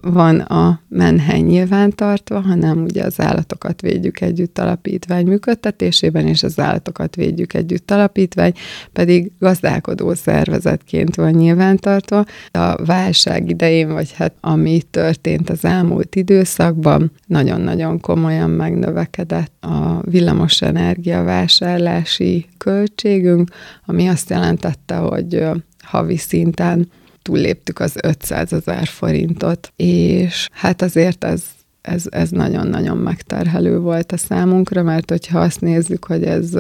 van 0.02 0.40
a 0.40 0.82
menhely 0.88 1.40
nyilvántartva, 1.40 2.40
hanem 2.40 2.84
ugye 2.84 3.04
az 3.04 3.22
állatokat 3.22 3.82
védjük 3.82 4.22
együtt 4.22 4.60
alapítvány 4.60 5.26
működtetésében, 5.26 6.28
és 6.28 6.44
az 6.44 6.60
állatokat 6.60 7.16
védjük 7.16 7.54
együtt 7.54 7.92
alapítvány, 7.92 8.54
pedig 8.94 9.32
gazdálkodó 9.40 10.14
szervezetként 10.14 11.16
van 11.16 11.32
nyilvántartva. 11.32 12.26
A 12.52 12.86
válság 12.86 13.50
idején, 13.50 13.92
vagy 13.92 14.14
hát 14.14 14.34
ami 14.40 14.82
történt 14.82 15.50
az 15.50 15.66
elmúlt 15.66 16.16
időszakban, 16.16 17.12
nagyon-nagyon 17.28 18.00
komolyan 18.00 18.50
megnövekedett 18.50 19.54
a 19.60 20.02
villamos 20.02 20.62
energiavásárlási 21.00 22.46
költségünk, 22.58 23.50
ami 23.86 24.08
azt 24.08 24.30
jelentette, 24.30 24.96
hogy 24.96 25.44
havi 25.84 26.18
szinten 26.18 26.92
túlléptük 27.22 27.80
az 27.80 27.96
500 28.04 28.54
ezer 28.54 28.88
forintot, 28.88 29.72
és 29.76 30.48
hát 30.52 30.82
azért 30.82 31.24
ez 31.24 31.44
ez, 31.82 32.04
ez 32.10 32.30
nagyon-nagyon 32.30 32.98
megterhelő 32.98 33.80
volt 33.80 34.12
a 34.12 34.18
számunkra, 34.18 34.84
mert 34.84 35.10
hogyha 35.10 35.40
azt 35.40 35.62
nézzük, 35.62 36.06
hogy 36.06 36.24
ez 36.24 36.54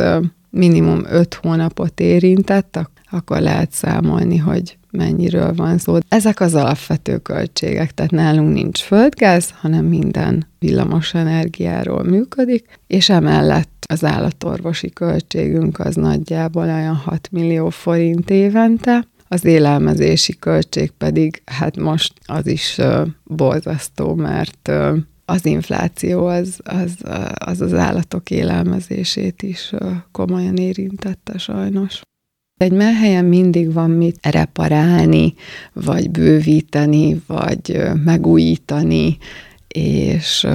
minimum 0.50 1.04
5 1.06 1.34
hónapot 1.34 2.00
érintett, 2.00 2.80
akkor 3.12 3.40
lehet 3.40 3.72
számolni, 3.72 4.38
hogy 4.38 4.78
mennyiről 4.92 5.54
van 5.54 5.78
szó. 5.78 5.98
Ezek 6.08 6.40
az 6.40 6.56
alapvető 6.56 7.18
költségek, 7.18 7.92
tehát 7.94 8.12
nálunk 8.12 8.54
nincs 8.54 8.82
földgáz, 8.82 9.54
hanem 9.60 9.86
minden 9.86 10.48
villamos 10.60 11.14
energiáról 11.14 12.04
működik, 12.04 12.80
és 12.88 13.10
emellett 13.10 13.86
az 13.90 14.04
állatorvosi 14.04 14.90
költségünk 14.90 15.80
az 15.80 15.96
nagyjából 15.96 16.64
olyan 16.64 16.96
6 16.96 17.30
millió 17.32 17.70
forint 17.70 18.30
évente, 18.30 19.08
az 19.32 19.46
élelmezési 19.46 20.36
költség 20.40 20.92
pedig, 20.98 21.42
hát 21.46 21.78
most 21.78 22.14
az 22.26 22.48
is 22.48 22.78
uh, 22.78 23.08
borzasztó, 23.24 24.16
mert 24.16 24.68
uh, 24.68 24.98
az 25.30 25.46
infláció 25.46 26.26
az 26.26 26.60
az, 26.64 26.94
az 27.34 27.62
az 27.62 27.74
állatok 27.74 28.32
élelmezését 28.32 29.44
is 29.44 29.72
komolyan 30.12 30.56
érintette 30.58 31.38
sajnos. 31.38 32.02
Egy 32.58 32.72
melhelyen 32.72 33.26
mindig 33.26 33.74
van 33.74 33.90
mit 33.90 34.28
reparálni, 34.28 35.34
vagy 35.74 36.12
bővíteni, 36.12 37.22
vagy 37.28 37.82
megújítani, 38.04 39.18
és 39.68 40.48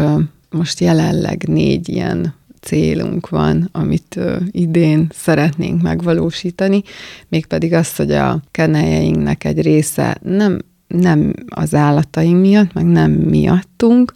most 0.50 0.80
jelenleg 0.80 1.48
négy 1.48 1.88
ilyen 1.88 2.34
célunk 2.60 3.28
van, 3.28 3.68
amit 3.72 4.20
idén 4.50 5.06
szeretnénk 5.14 5.82
megvalósítani, 5.82 6.82
mégpedig 7.28 7.72
az, 7.72 7.96
hogy 7.96 8.12
a 8.12 8.42
kenelyeinknek 8.50 9.44
egy 9.44 9.62
része 9.62 10.18
nem, 10.22 10.58
nem 10.86 11.32
az 11.48 11.74
állataink 11.74 12.40
miatt, 12.40 12.72
meg 12.72 12.84
nem 12.84 13.10
miattunk, 13.10 14.12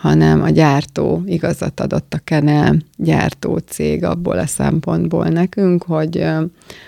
hanem 0.00 0.42
a 0.42 0.48
gyártó 0.48 1.22
igazat 1.26 1.80
adott 1.80 2.14
a 2.14 2.20
Kenel 2.24 2.76
gyártó 2.96 3.56
cég 3.56 4.04
abból 4.04 4.38
a 4.38 4.46
szempontból 4.46 5.26
nekünk, 5.26 5.82
hogy, 5.82 6.26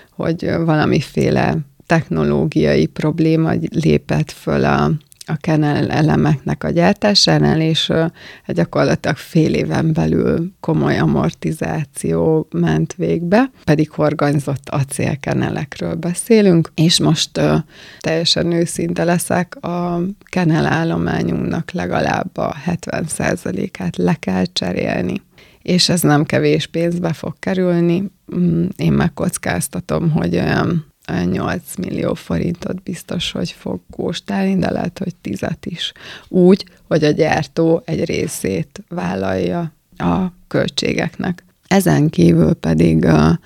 hogy 0.09 0.51
valamiféle 0.65 1.57
technológiai 1.85 2.85
probléma 2.85 3.51
lépett 3.69 4.31
föl 4.31 4.63
a, 4.65 4.91
a 5.25 5.35
kennel 5.35 5.91
elemeknek 5.91 6.63
a 6.63 6.69
gyártásánál, 6.69 7.61
és 7.61 7.89
uh, 7.89 8.05
gyakorlatilag 8.47 9.17
fél 9.17 9.53
éven 9.53 9.93
belül 9.93 10.51
komoly 10.59 10.97
amortizáció 10.97 12.47
ment 12.51 12.93
végbe, 12.93 13.51
pedig 13.63 13.89
horganyzott 13.89 14.69
acélkenelekről 14.69 15.95
beszélünk, 15.95 16.71
és 16.75 16.99
most 16.99 17.37
uh, 17.37 17.55
teljesen 17.99 18.51
őszinte 18.51 19.03
leszek, 19.03 19.55
a 19.55 20.01
kenel 20.23 20.65
állományunknak 20.65 21.71
legalább 21.71 22.37
a 22.37 22.55
70%-át 22.65 23.97
le 23.97 24.13
kell 24.13 24.45
cserélni 24.53 25.21
és 25.63 25.89
ez 25.89 26.01
nem 26.01 26.23
kevés 26.23 26.67
pénzbe 26.67 27.13
fog 27.13 27.33
kerülni. 27.39 28.11
Mm, 28.35 28.65
én 28.75 28.93
megkockáztatom, 28.93 30.11
hogy 30.11 30.35
olyan 30.35 30.92
8 31.07 31.75
millió 31.75 32.13
forintot 32.13 32.83
biztos, 32.83 33.31
hogy 33.31 33.51
fog 33.51 33.79
kóstálni, 33.91 34.55
de 34.57 34.71
lehet, 34.71 34.99
hogy 34.99 35.15
tizet 35.15 35.65
is. 35.65 35.91
Úgy, 36.27 36.65
hogy 36.87 37.03
a 37.03 37.11
gyártó 37.11 37.81
egy 37.85 38.05
részét 38.05 38.83
vállalja 38.87 39.71
a 39.97 40.25
költségeknek. 40.47 41.43
Ezen 41.67 42.09
kívül 42.09 42.53
pedig 42.53 43.05
a, 43.05 43.39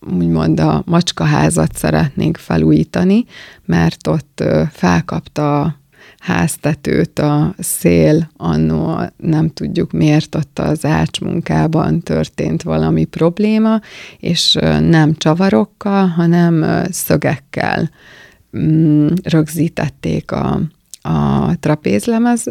úgymond 0.00 0.60
a 0.60 0.82
macskaházat 0.86 1.76
szeretnénk 1.76 2.36
felújítani, 2.36 3.24
mert 3.64 4.06
ott 4.06 4.44
felkapta 4.70 5.76
háztetőt 6.18 7.18
a 7.18 7.54
szél, 7.58 8.30
annó 8.36 9.00
nem 9.16 9.48
tudjuk 9.48 9.92
miért 9.92 10.34
ott 10.34 10.58
az 10.58 10.84
ácsmunkában 10.84 12.00
történt 12.00 12.62
valami 12.62 13.04
probléma, 13.04 13.80
és 14.18 14.52
nem 14.80 15.14
csavarokkal, 15.14 16.06
hanem 16.06 16.84
szögekkel 16.90 17.90
mm, 18.58 19.06
rögzítették 19.22 20.30
a, 20.30 20.60
a 21.02 21.52
trapézlemez 21.60 22.44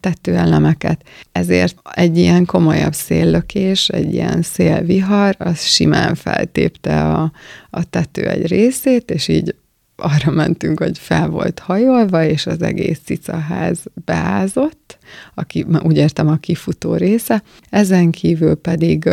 tetőelemeket, 0.00 1.02
ezért 1.32 1.76
egy 1.94 2.18
ilyen 2.18 2.44
komolyabb 2.44 2.94
széllökés, 2.94 3.88
egy 3.88 4.14
ilyen 4.14 4.42
szélvihar, 4.42 5.34
az 5.38 5.60
simán 5.60 6.14
feltépte 6.14 7.12
a, 7.12 7.32
a 7.70 7.84
tető 7.84 8.28
egy 8.28 8.46
részét, 8.46 9.10
és 9.10 9.28
így 9.28 9.54
arra 9.96 10.30
mentünk, 10.30 10.80
hogy 10.80 10.98
fel 10.98 11.28
volt 11.28 11.58
hajolva, 11.58 12.24
és 12.24 12.46
az 12.46 12.62
egész 12.62 13.00
cicaház 13.04 13.78
beázott, 14.04 14.98
aki, 15.34 15.66
úgy 15.82 15.96
értem 15.96 16.28
a 16.28 16.36
kifutó 16.36 16.94
része. 16.94 17.42
Ezen 17.70 18.10
kívül 18.10 18.54
pedig 18.54 19.08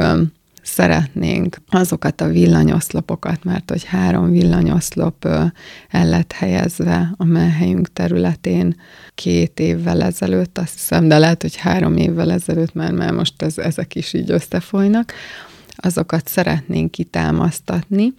szeretnénk 0.63 1.58
azokat 1.70 2.22
a 2.22 2.28
villanyoszlopokat, 2.28 3.44
mert 3.44 3.70
hogy 3.70 3.84
három 3.84 4.32
villanyoszlop 4.32 5.25
el 5.90 6.10
lett 6.10 6.32
helyezve 6.32 7.13
a 7.18 7.24
menhelyünk 7.24 7.94
területén 7.94 8.75
két 9.16 9.60
évvel 9.60 10.02
ezelőtt, 10.02 10.58
azt 10.58 10.74
hiszem, 10.74 11.08
de 11.08 11.18
lehet, 11.18 11.42
hogy 11.42 11.56
három 11.56 11.98
évvel 11.98 12.32
ezelőtt, 12.32 12.74
mert 12.74 12.96
már 12.96 13.12
most 13.12 13.42
ez, 13.42 13.58
ezek 13.58 13.96
is 13.96 14.13
így 14.13 14.32
összefolynak, 14.32 15.13
azokat 15.75 16.28
szeretnénk 16.28 16.92
kitámasztatni, 16.92 18.13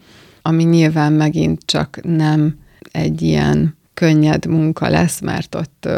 ami 0.46 0.62
nyilván 0.62 1.12
megint 1.12 1.62
csak 1.64 1.98
nem 2.02 2.58
egy 2.92 3.22
ilyen 3.22 3.76
könnyed 3.94 4.46
munka 4.46 4.88
lesz, 4.88 5.20
mert 5.20 5.54
ott 5.54 5.88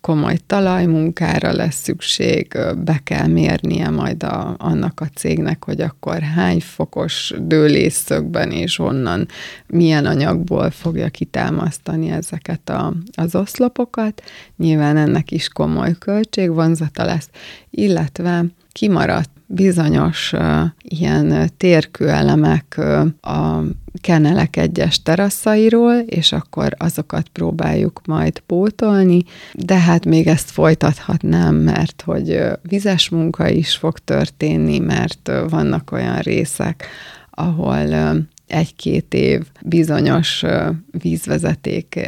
komoly 0.00 0.38
talajmunkára 0.46 1.52
lesz 1.52 1.82
szükség, 1.82 2.58
be 2.84 3.00
kell 3.04 3.26
mérnie 3.26 3.90
majd 3.90 4.22
a, 4.22 4.54
annak 4.58 5.00
a 5.00 5.06
cégnek, 5.14 5.64
hogy 5.64 5.80
akkor 5.80 6.20
hány 6.20 6.60
fokos 6.60 7.34
dőlészögben 7.40 8.50
és 8.50 8.76
honnan, 8.76 9.28
milyen 9.66 10.06
anyagból 10.06 10.70
fogja 10.70 11.08
kitámasztani 11.08 12.10
ezeket 12.10 12.68
a, 12.68 12.92
az 13.12 13.34
oszlopokat. 13.34 14.22
Nyilván 14.56 14.96
ennek 14.96 15.30
is 15.30 15.48
komoly 15.48 15.94
költségvonzata 15.98 17.04
lesz, 17.04 17.28
illetve 17.70 18.44
kimaradt 18.72 19.35
bizonyos 19.46 20.32
uh, 20.32 20.60
ilyen 20.82 21.50
térkőelemek 21.56 22.74
uh, 22.78 23.30
a 23.32 23.62
kenelek 24.00 24.56
egyes 24.56 25.02
teraszairól, 25.02 25.94
és 25.94 26.32
akkor 26.32 26.74
azokat 26.76 27.28
próbáljuk 27.28 28.00
majd 28.06 28.38
pótolni, 28.38 29.24
de 29.52 29.78
hát 29.78 30.04
még 30.04 30.26
ezt 30.26 30.50
folytathatnám, 30.50 31.54
mert 31.54 32.02
hogy 32.06 32.40
vizes 32.62 33.08
munka 33.08 33.48
is 33.48 33.76
fog 33.76 33.98
történni, 33.98 34.78
mert 34.78 35.30
vannak 35.48 35.92
olyan 35.92 36.18
részek, 36.18 36.86
ahol 37.30 38.16
egy-két 38.46 39.14
év 39.14 39.42
bizonyos 39.62 40.44
vízvezeték 40.90 42.00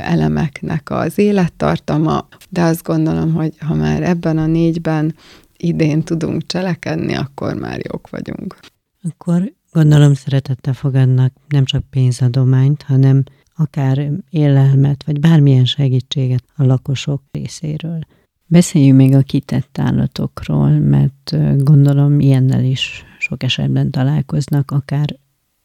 elemeknek 0.00 0.90
az 0.90 1.18
élettartama, 1.18 2.28
de 2.48 2.62
azt 2.62 2.82
gondolom, 2.82 3.32
hogy 3.32 3.52
ha 3.60 3.74
már 3.74 4.02
ebben 4.02 4.38
a 4.38 4.46
négyben 4.46 5.14
idén 5.64 6.02
tudunk 6.02 6.46
cselekedni, 6.46 7.14
akkor 7.14 7.54
már 7.54 7.80
jók 7.92 8.10
vagyunk. 8.10 8.58
Akkor 9.02 9.52
gondolom 9.72 10.14
szeretettel 10.14 10.72
fogadnak 10.72 11.32
nem 11.48 11.64
csak 11.64 11.84
pénzadományt, 11.90 12.82
hanem 12.82 13.22
akár 13.56 14.10
élelmet, 14.30 15.04
vagy 15.06 15.20
bármilyen 15.20 15.64
segítséget 15.64 16.44
a 16.56 16.64
lakosok 16.64 17.22
részéről. 17.30 17.98
Beszéljünk 18.46 18.96
még 18.96 19.14
a 19.14 19.22
kitett 19.22 19.78
állatokról, 19.78 20.70
mert 20.70 21.36
gondolom 21.58 22.20
ilyennel 22.20 22.64
is 22.64 23.04
sok 23.18 23.42
esetben 23.42 23.90
találkoznak, 23.90 24.70
akár 24.70 25.16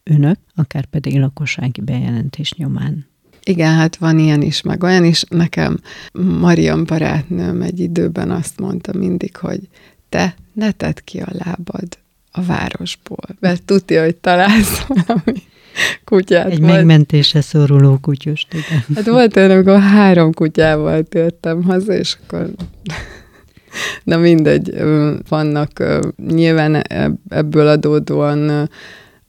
önök, 0.02 0.38
akár 0.54 0.84
pedig 0.84 1.18
lakossági 1.18 1.80
bejelentés 1.80 2.52
nyomán. 2.52 3.09
Igen, 3.44 3.74
hát 3.74 3.96
van 3.96 4.18
ilyen 4.18 4.42
is, 4.42 4.62
meg 4.62 4.82
olyan 4.82 5.04
is. 5.04 5.24
Nekem 5.28 5.78
Mariam 6.12 6.84
barátnőm 6.84 7.62
egy 7.62 7.80
időben 7.80 8.30
azt 8.30 8.60
mondta 8.60 8.92
mindig, 8.98 9.36
hogy 9.36 9.60
te 10.08 10.34
ne 10.52 10.72
tedd 10.72 10.96
ki 11.04 11.18
a 11.18 11.28
lábad 11.32 11.98
a 12.32 12.42
városból, 12.42 13.28
mert 13.40 13.62
tudja, 13.62 14.02
hogy 14.02 14.16
találsz 14.16 14.86
valami 14.86 15.42
kutyát. 16.04 16.50
Egy 16.50 16.60
majd. 16.60 16.74
megmentése 16.74 17.40
szoruló 17.40 17.98
kutyust, 17.98 18.52
igen. 18.52 18.84
Hát 18.94 19.06
volt 19.06 19.36
olyan, 19.36 19.50
amikor 19.50 19.80
három 19.80 20.32
kutyával 20.32 21.02
tértem 21.02 21.62
haza, 21.62 21.92
és 21.92 22.16
akkor 22.22 22.50
Na 24.04 24.16
mindegy, 24.16 24.74
vannak 25.28 25.84
nyilván 26.26 26.82
ebből 27.28 27.68
adódóan 27.68 28.70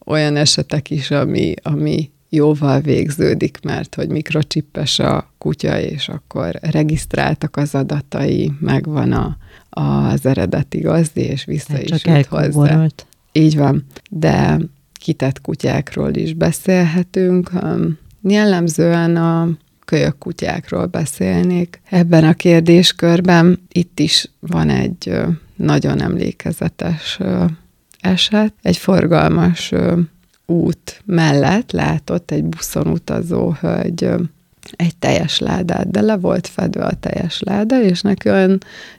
olyan 0.06 0.36
esetek 0.36 0.89
is, 0.89 1.12
ami, 1.12 1.54
ami 1.62 2.12
jóval 2.34 2.82
végződik, 2.82 3.60
mert 3.63 3.96
hogy 3.96 4.10
mikrocsippes 4.10 5.00
a 5.00 5.32
kutya, 5.38 5.80
és 5.80 6.10
akkor 6.10 6.60
regisztráltak 6.62 7.58
az 7.58 7.76
adatai, 7.76 8.52
megvan 8.60 9.12
a, 9.12 9.38
az 9.70 10.26
eredeti 10.26 10.80
gazdi, 10.80 11.22
és 11.22 11.46
vissza 11.46 11.74
hát 11.74 11.82
is 11.82 12.04
jut 12.04 12.26
hozzá. 12.26 12.88
Így 13.32 13.58
van, 13.58 13.86
de 14.10 14.60
kitett 14.94 15.41
kutyákról 15.41 16.13
is 16.13 16.34
beszélhetünk. 16.34 17.52
Jellemzően 18.22 19.15
a 19.15 19.50
kölyök 19.86 20.17
kutyákról 20.17 20.86
beszélnék. 20.86 21.82
Ebben 21.89 22.24
a 22.24 22.34
kérdéskörben 22.34 23.60
itt 23.72 24.00
is 24.00 24.30
van 24.39 24.70
egy 24.70 25.13
nagyon 25.56 26.02
emlékezetes 26.02 27.20
eset. 28.00 28.54
Egy 28.62 28.78
forgalmas 28.78 29.74
út 30.51 31.01
mellett 31.05 31.71
látott 31.71 32.31
egy 32.31 32.43
buszon 32.43 32.87
utazó 32.87 33.51
hölgy 33.51 34.09
egy 34.75 34.95
teljes 34.95 35.39
ládát, 35.39 35.91
de 35.91 36.01
le 36.01 36.17
volt 36.17 36.47
fedve 36.47 36.85
a 36.85 36.93
teljes 36.93 37.39
láda, 37.39 37.81
és 37.81 38.01
neki 38.01 38.29
olyan 38.29 38.57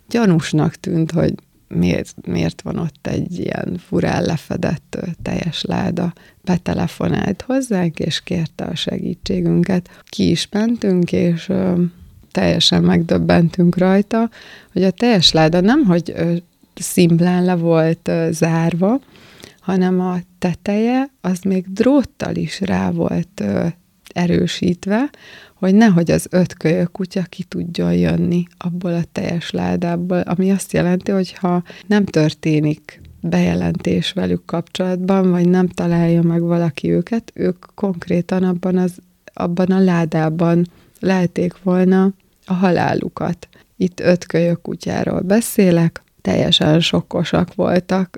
gyanúsnak 0.08 0.74
tűnt, 0.74 1.10
hogy 1.10 1.34
miért, 1.68 2.14
miért 2.26 2.62
van 2.62 2.78
ott 2.78 3.06
egy 3.06 3.38
ilyen 3.38 3.80
furán 3.86 4.22
lefedett 4.22 4.98
teljes 5.22 5.62
láda. 5.62 6.12
Betelefonált 6.44 7.42
hozzánk, 7.42 7.98
és 7.98 8.22
kérte 8.22 8.64
a 8.64 8.74
segítségünket. 8.74 9.90
Ki 10.08 10.30
is 10.30 10.48
mentünk, 10.50 11.12
és 11.12 11.48
ö, 11.48 11.82
teljesen 12.30 12.82
megdöbbentünk 12.82 13.76
rajta, 13.76 14.30
hogy 14.72 14.82
a 14.84 14.90
teljes 14.90 15.32
láda 15.32 15.60
nem, 15.60 15.84
hogy 15.84 16.12
ö, 16.16 16.34
szimplán 16.74 17.44
le 17.44 17.54
volt 17.54 18.08
ö, 18.08 18.28
zárva, 18.30 19.00
hanem 19.62 20.00
a 20.00 20.16
teteje 20.38 21.10
az 21.20 21.40
még 21.40 21.72
dróttal 21.72 22.34
is 22.36 22.60
rá 22.60 22.90
volt 22.90 23.40
ö, 23.40 23.66
erősítve, 24.12 25.10
hogy 25.54 25.74
nehogy 25.74 26.10
az 26.10 26.26
öt 26.30 26.54
kölyök 26.54 26.92
kutya 26.92 27.22
ki 27.22 27.44
tudjon 27.44 27.94
jönni 27.94 28.44
abból 28.58 28.94
a 28.94 29.04
teljes 29.12 29.50
ládából, 29.50 30.20
ami 30.20 30.50
azt 30.50 30.72
jelenti, 30.72 31.10
hogy 31.10 31.32
ha 31.32 31.62
nem 31.86 32.04
történik 32.04 33.00
bejelentés 33.20 34.12
velük 34.12 34.44
kapcsolatban, 34.44 35.30
vagy 35.30 35.48
nem 35.48 35.68
találja 35.68 36.22
meg 36.22 36.40
valaki 36.40 36.90
őket, 36.90 37.32
ők 37.34 37.64
konkrétan 37.74 38.42
abban, 38.42 38.76
az, 38.76 38.98
abban 39.32 39.70
a 39.70 39.78
ládában 39.78 40.66
leheték 41.00 41.62
volna 41.62 42.12
a 42.46 42.52
halálukat. 42.52 43.48
Itt 43.76 44.00
öt 44.00 44.26
kölyök 44.26 44.60
kutyáról 44.60 45.20
beszélek, 45.20 46.02
teljesen 46.22 46.80
sokkosak 46.80 47.54
voltak, 47.54 48.16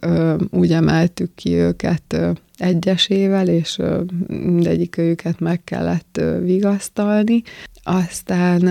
úgy 0.50 0.72
emeltük 0.72 1.34
ki 1.34 1.52
őket 1.52 2.16
egyesével, 2.56 3.48
és 3.48 3.78
mindegyik 4.26 4.96
őket 4.96 5.40
meg 5.40 5.64
kellett 5.64 6.20
vigasztalni. 6.42 7.42
Aztán 7.82 8.62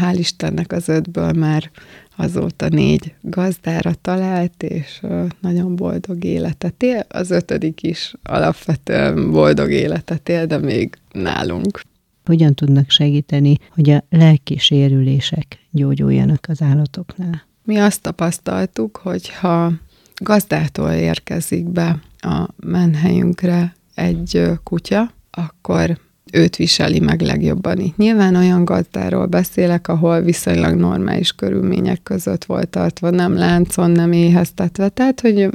hál' 0.00 0.14
Istennek 0.18 0.72
az 0.72 0.88
ötből 0.88 1.32
már 1.32 1.70
azóta 2.16 2.68
négy 2.68 3.14
gazdára 3.20 3.94
talált, 4.00 4.62
és 4.62 5.00
nagyon 5.40 5.76
boldog 5.76 6.24
életet 6.24 6.82
él. 6.82 7.04
Az 7.08 7.30
ötödik 7.30 7.82
is 7.82 8.14
alapvetően 8.22 9.30
boldog 9.30 9.70
életet 9.70 10.28
él, 10.28 10.46
de 10.46 10.58
még 10.58 10.98
nálunk. 11.12 11.80
Hogyan 12.24 12.54
tudnak 12.54 12.90
segíteni, 12.90 13.56
hogy 13.70 13.90
a 13.90 14.04
lelki 14.10 14.58
sérülések 14.58 15.58
gyógyuljanak 15.70 16.46
az 16.48 16.62
állatoknál? 16.62 17.45
Mi 17.66 17.76
azt 17.76 18.02
tapasztaltuk, 18.02 18.96
hogy 18.96 19.30
ha 19.30 19.72
gazdától 20.16 20.90
érkezik 20.90 21.64
be 21.64 21.98
a 22.18 22.48
menhelyünkre 22.56 23.74
egy 23.94 24.50
kutya, 24.64 25.10
akkor 25.30 25.98
őt 26.32 26.56
viseli 26.56 27.00
meg 27.00 27.20
legjobban 27.20 27.78
itt. 27.78 27.96
Nyilván 27.96 28.36
olyan 28.36 28.64
gazdáról 28.64 29.26
beszélek, 29.26 29.88
ahol 29.88 30.20
viszonylag 30.20 30.74
normális 30.74 31.32
körülmények 31.32 32.02
között 32.02 32.44
volt 32.44 32.68
tartva, 32.68 33.10
nem 33.10 33.34
láncon, 33.34 33.90
nem 33.90 34.12
éheztetve, 34.12 34.88
tehát, 34.88 35.20
hogy 35.20 35.48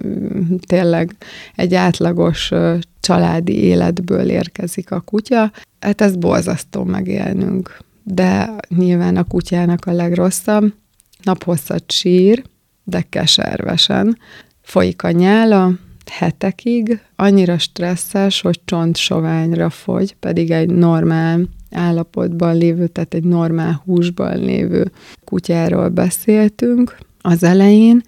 tényleg 0.66 1.16
egy 1.56 1.76
átlagos 1.76 2.52
családi 3.00 3.64
életből 3.64 4.30
érkezik 4.30 4.92
a 4.92 5.00
kutya. 5.00 5.52
Hát 5.80 6.02
ez 6.02 6.16
borzasztó 6.16 6.84
megélnünk. 6.84 7.78
De 8.04 8.56
nyilván 8.70 9.18
a 9.18 9.24
kutyának 9.24 9.86
a 9.86 9.92
legrosszabb, 9.92 10.74
naphosszat 11.24 11.92
sír, 11.92 12.44
de 12.84 13.06
keservesen. 13.10 14.18
Folyik 14.62 15.04
a 15.04 15.12
nyála, 15.12 15.72
hetekig, 16.12 17.00
annyira 17.16 17.58
stresszes, 17.58 18.42
hogy 18.42 18.60
csontsoványra 18.66 19.70
fogy, 19.70 20.16
pedig 20.16 20.52
egy 20.52 20.70
normál 20.70 21.48
állapotban 21.72 22.58
lévő, 22.58 22.88
tehát 22.88 23.14
egy 23.14 23.24
normál 23.24 23.82
húsban 23.86 24.38
lévő 24.38 24.92
kutyáról 25.24 25.90
beszéltünk 25.90 26.98
az 27.22 27.44
elején. 27.44 28.02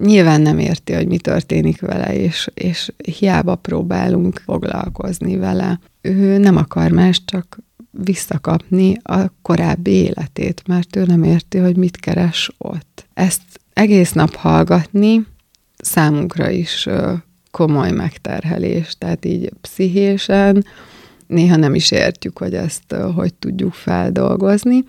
Nyilván 0.00 0.40
nem 0.40 0.58
érti, 0.58 0.92
hogy 0.92 1.06
mi 1.06 1.18
történik 1.18 1.80
vele, 1.80 2.14
és, 2.14 2.50
és 2.54 2.92
hiába 3.18 3.54
próbálunk 3.54 4.42
foglalkozni 4.44 5.36
vele. 5.36 5.80
Ő 6.00 6.38
nem 6.38 6.56
akar 6.56 6.90
más, 6.90 7.24
csak 7.24 7.58
visszakapni 8.02 9.00
a 9.02 9.16
korábbi 9.42 9.90
életét, 9.90 10.62
mert 10.66 10.96
ő 10.96 11.04
nem 11.04 11.22
érti, 11.22 11.58
hogy 11.58 11.76
mit 11.76 11.96
keres 11.96 12.50
ott. 12.58 13.06
Ezt 13.14 13.42
egész 13.72 14.12
nap 14.12 14.34
hallgatni 14.34 15.26
számunkra 15.76 16.50
is 16.50 16.88
komoly 17.50 17.90
megterhelés, 17.90 18.94
tehát 18.98 19.24
így 19.24 19.52
pszichésen 19.60 20.64
néha 21.26 21.56
nem 21.56 21.74
is 21.74 21.90
értjük, 21.90 22.38
hogy 22.38 22.54
ezt 22.54 22.94
hogy 23.14 23.34
tudjuk 23.34 23.72
feldolgozni, 23.72 24.84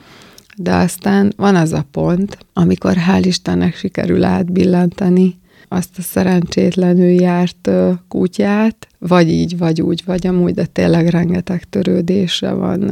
de 0.57 0.73
aztán 0.73 1.33
van 1.35 1.55
az 1.55 1.73
a 1.73 1.85
pont, 1.91 2.37
amikor 2.53 2.95
hál' 3.07 3.23
Istennek 3.23 3.75
sikerül 3.75 4.23
átbillantani 4.23 5.39
azt 5.75 5.97
a 5.97 6.01
szerencsétlenül 6.01 7.09
járt 7.21 7.69
kutyát, 8.07 8.87
vagy 8.99 9.29
így, 9.29 9.57
vagy 9.57 9.81
úgy, 9.81 10.01
vagy 10.05 10.27
amúgy, 10.27 10.53
de 10.53 10.65
tényleg 10.65 11.07
rengeteg 11.07 11.63
törődésre 11.63 12.51
van 12.51 12.91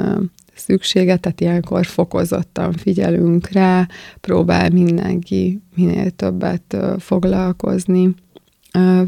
szüksége, 0.56 1.18
tehát 1.18 1.42
ilyenkor 1.42 1.86
fokozottan 1.86 2.74
figyelünk 2.74 3.50
rá, 3.50 3.88
próbál 4.22 4.70
mindenki 4.70 5.62
minél 5.76 6.10
többet 6.10 6.78
foglalkozni 7.00 8.14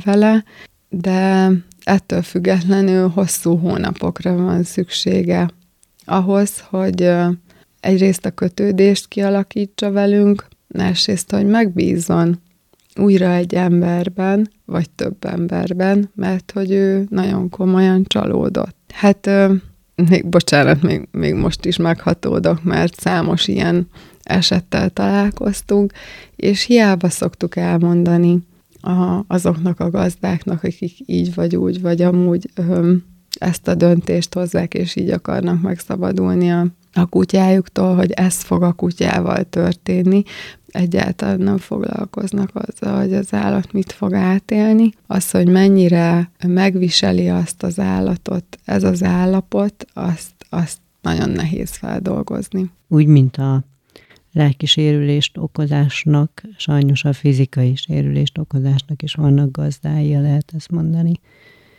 vele, 0.04 0.44
de 0.90 1.52
ettől 1.84 2.22
függetlenül 2.22 3.08
hosszú 3.08 3.58
hónapokra 3.58 4.36
van 4.36 4.64
szüksége 4.64 5.50
ahhoz, 6.06 6.64
hogy 6.70 7.12
egyrészt 7.80 8.26
a 8.26 8.32
kötődést 8.32 9.08
kialakítsa 9.08 9.92
velünk, 9.92 10.48
másrészt, 10.68 11.32
hogy 11.32 11.46
megbízzon 11.46 12.44
újra 12.96 13.32
egy 13.32 13.54
emberben, 13.54 14.50
vagy 14.66 14.90
több 14.90 15.26
emberben, 15.26 16.10
mert 16.16 16.52
hogy 16.52 16.72
ő 16.72 17.06
nagyon 17.10 17.50
komolyan 17.50 18.04
csalódott. 18.08 18.76
Hát 18.94 19.30
még, 20.10 20.26
bocsánat, 20.26 20.82
még, 20.82 21.08
még 21.12 21.34
most 21.34 21.66
is 21.66 21.78
meghatódok, 21.78 22.64
mert 22.64 23.00
számos 23.00 23.48
ilyen 23.48 23.88
esettel 24.24 24.90
találkoztunk, 24.90 25.94
és 26.36 26.64
hiába 26.64 27.10
szoktuk 27.10 27.56
elmondani 27.56 28.40
a, 28.82 29.24
azoknak 29.28 29.80
a 29.80 29.90
gazdáknak, 29.90 30.64
akik 30.64 30.94
így 31.06 31.34
vagy 31.34 31.56
úgy, 31.56 31.82
vagy 31.82 32.02
amúgy 32.02 32.50
öm, 32.56 33.04
ezt 33.40 33.68
a 33.68 33.76
döntést 33.76 34.34
hozzák, 34.34 34.74
és 34.74 34.96
így 34.96 35.10
akarnak 35.10 35.62
megszabadulni 35.62 36.52
a, 36.52 36.66
a 36.94 37.06
kutyájuktól, 37.06 37.96
hogy 37.96 38.12
ez 38.12 38.36
fog 38.36 38.64
a 38.64 38.74
kutyával 38.74 39.44
történni, 39.44 40.24
egyáltalán 40.76 41.40
nem 41.40 41.58
foglalkoznak 41.58 42.50
azzal, 42.54 43.00
hogy 43.00 43.14
az 43.14 43.34
állat 43.34 43.72
mit 43.72 43.92
fog 43.92 44.14
átélni. 44.14 44.90
Az, 45.08 45.32
hogy 45.32 45.48
mennyire 45.48 46.32
megviseli 46.48 47.30
azt 47.30 47.64
az 47.64 47.80
állatot, 47.80 48.60
ez 48.66 48.84
az 48.84 49.04
állapot, 49.04 49.86
azt, 49.94 50.32
azt 50.50 50.78
nagyon 51.02 51.30
nehéz 51.30 51.72
feldolgozni. 51.72 52.72
Úgy, 52.88 53.06
mint 53.06 53.38
a 53.38 53.64
lelki 54.32 54.66
sérülést 54.66 55.38
okozásnak, 55.38 56.44
sajnos 56.58 57.04
a 57.04 57.14
fizikai 57.14 57.76
sérülést 57.76 58.38
okozásnak 58.38 59.02
is 59.02 59.14
vannak 59.14 59.52
gazdája, 59.52 60.22
lehet 60.22 60.52
ezt 60.56 60.72
mondani. 60.72 61.20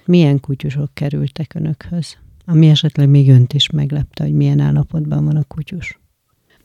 Milyen 0.04 0.40
kutyusok 0.40 0.90
kerültek 0.94 1.54
önökhöz? 1.54 2.16
Ami 2.44 2.68
esetleg 2.68 3.08
még 3.08 3.30
önt 3.30 3.52
is 3.52 3.70
meglepte, 3.70 4.24
hogy 4.24 4.32
milyen 4.32 4.60
állapotban 4.60 5.24
van 5.24 5.36
a 5.36 5.44
kutyus. 5.44 5.98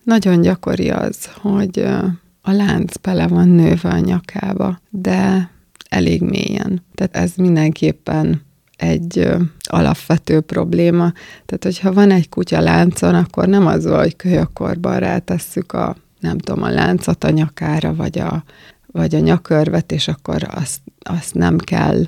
Nagyon 0.04 0.42
gyakori 0.42 0.90
az, 0.90 1.30
hogy 1.34 1.80
a 2.42 2.52
lánc 2.52 2.98
bele 2.98 3.28
van 3.28 3.48
nőve 3.48 3.90
a 3.90 4.00
nyakába, 4.00 4.80
de 4.90 5.50
elég 5.90 6.22
mélyen. 6.22 6.84
Tehát 6.96 7.16
ez 7.16 7.32
mindenképpen 7.36 8.42
egy 8.78 9.30
alapvető 9.62 10.40
probléma. 10.40 11.12
Tehát, 11.46 11.64
hogyha 11.64 11.94
van 11.94 12.12
egy 12.12 12.30
kutya 12.30 12.60
láncon, 12.60 13.16
akkor 13.16 13.48
nem 13.48 13.66
az, 13.66 13.86
hogy 13.86 14.16
kölyökkorban 14.16 15.00
rátesszük 15.00 15.74
a, 15.74 15.96
nem 16.20 16.38
tudom, 16.38 16.64
a 16.64 16.70
láncot 16.70 17.24
a 17.24 17.30
nyakára, 17.30 17.96
vagy 17.96 18.20
a, 18.20 18.44
vagy 18.86 19.16
a 19.16 19.20
nyakörvet, 19.20 19.92
és 19.92 20.08
akkor 20.08 20.48
azt, 20.50 20.80
azt 21.00 21.34
nem 21.34 21.58
kell 21.58 22.04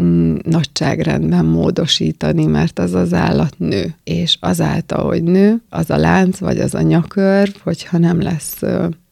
mm, 0.00 0.36
nagyságrendben 0.42 1.44
módosítani, 1.44 2.44
mert 2.44 2.78
az 2.78 2.94
az 2.94 3.14
állat 3.14 3.58
nő. 3.58 3.94
És 4.04 4.36
azáltal, 4.40 5.04
hogy 5.04 5.22
nő, 5.22 5.62
az 5.68 5.90
a 5.90 5.96
lánc, 5.96 6.38
vagy 6.38 6.58
az 6.58 6.74
a 6.74 6.82
nyakörv, 6.82 7.54
hogyha 7.62 7.98
nem 7.98 8.20
lesz 8.20 8.62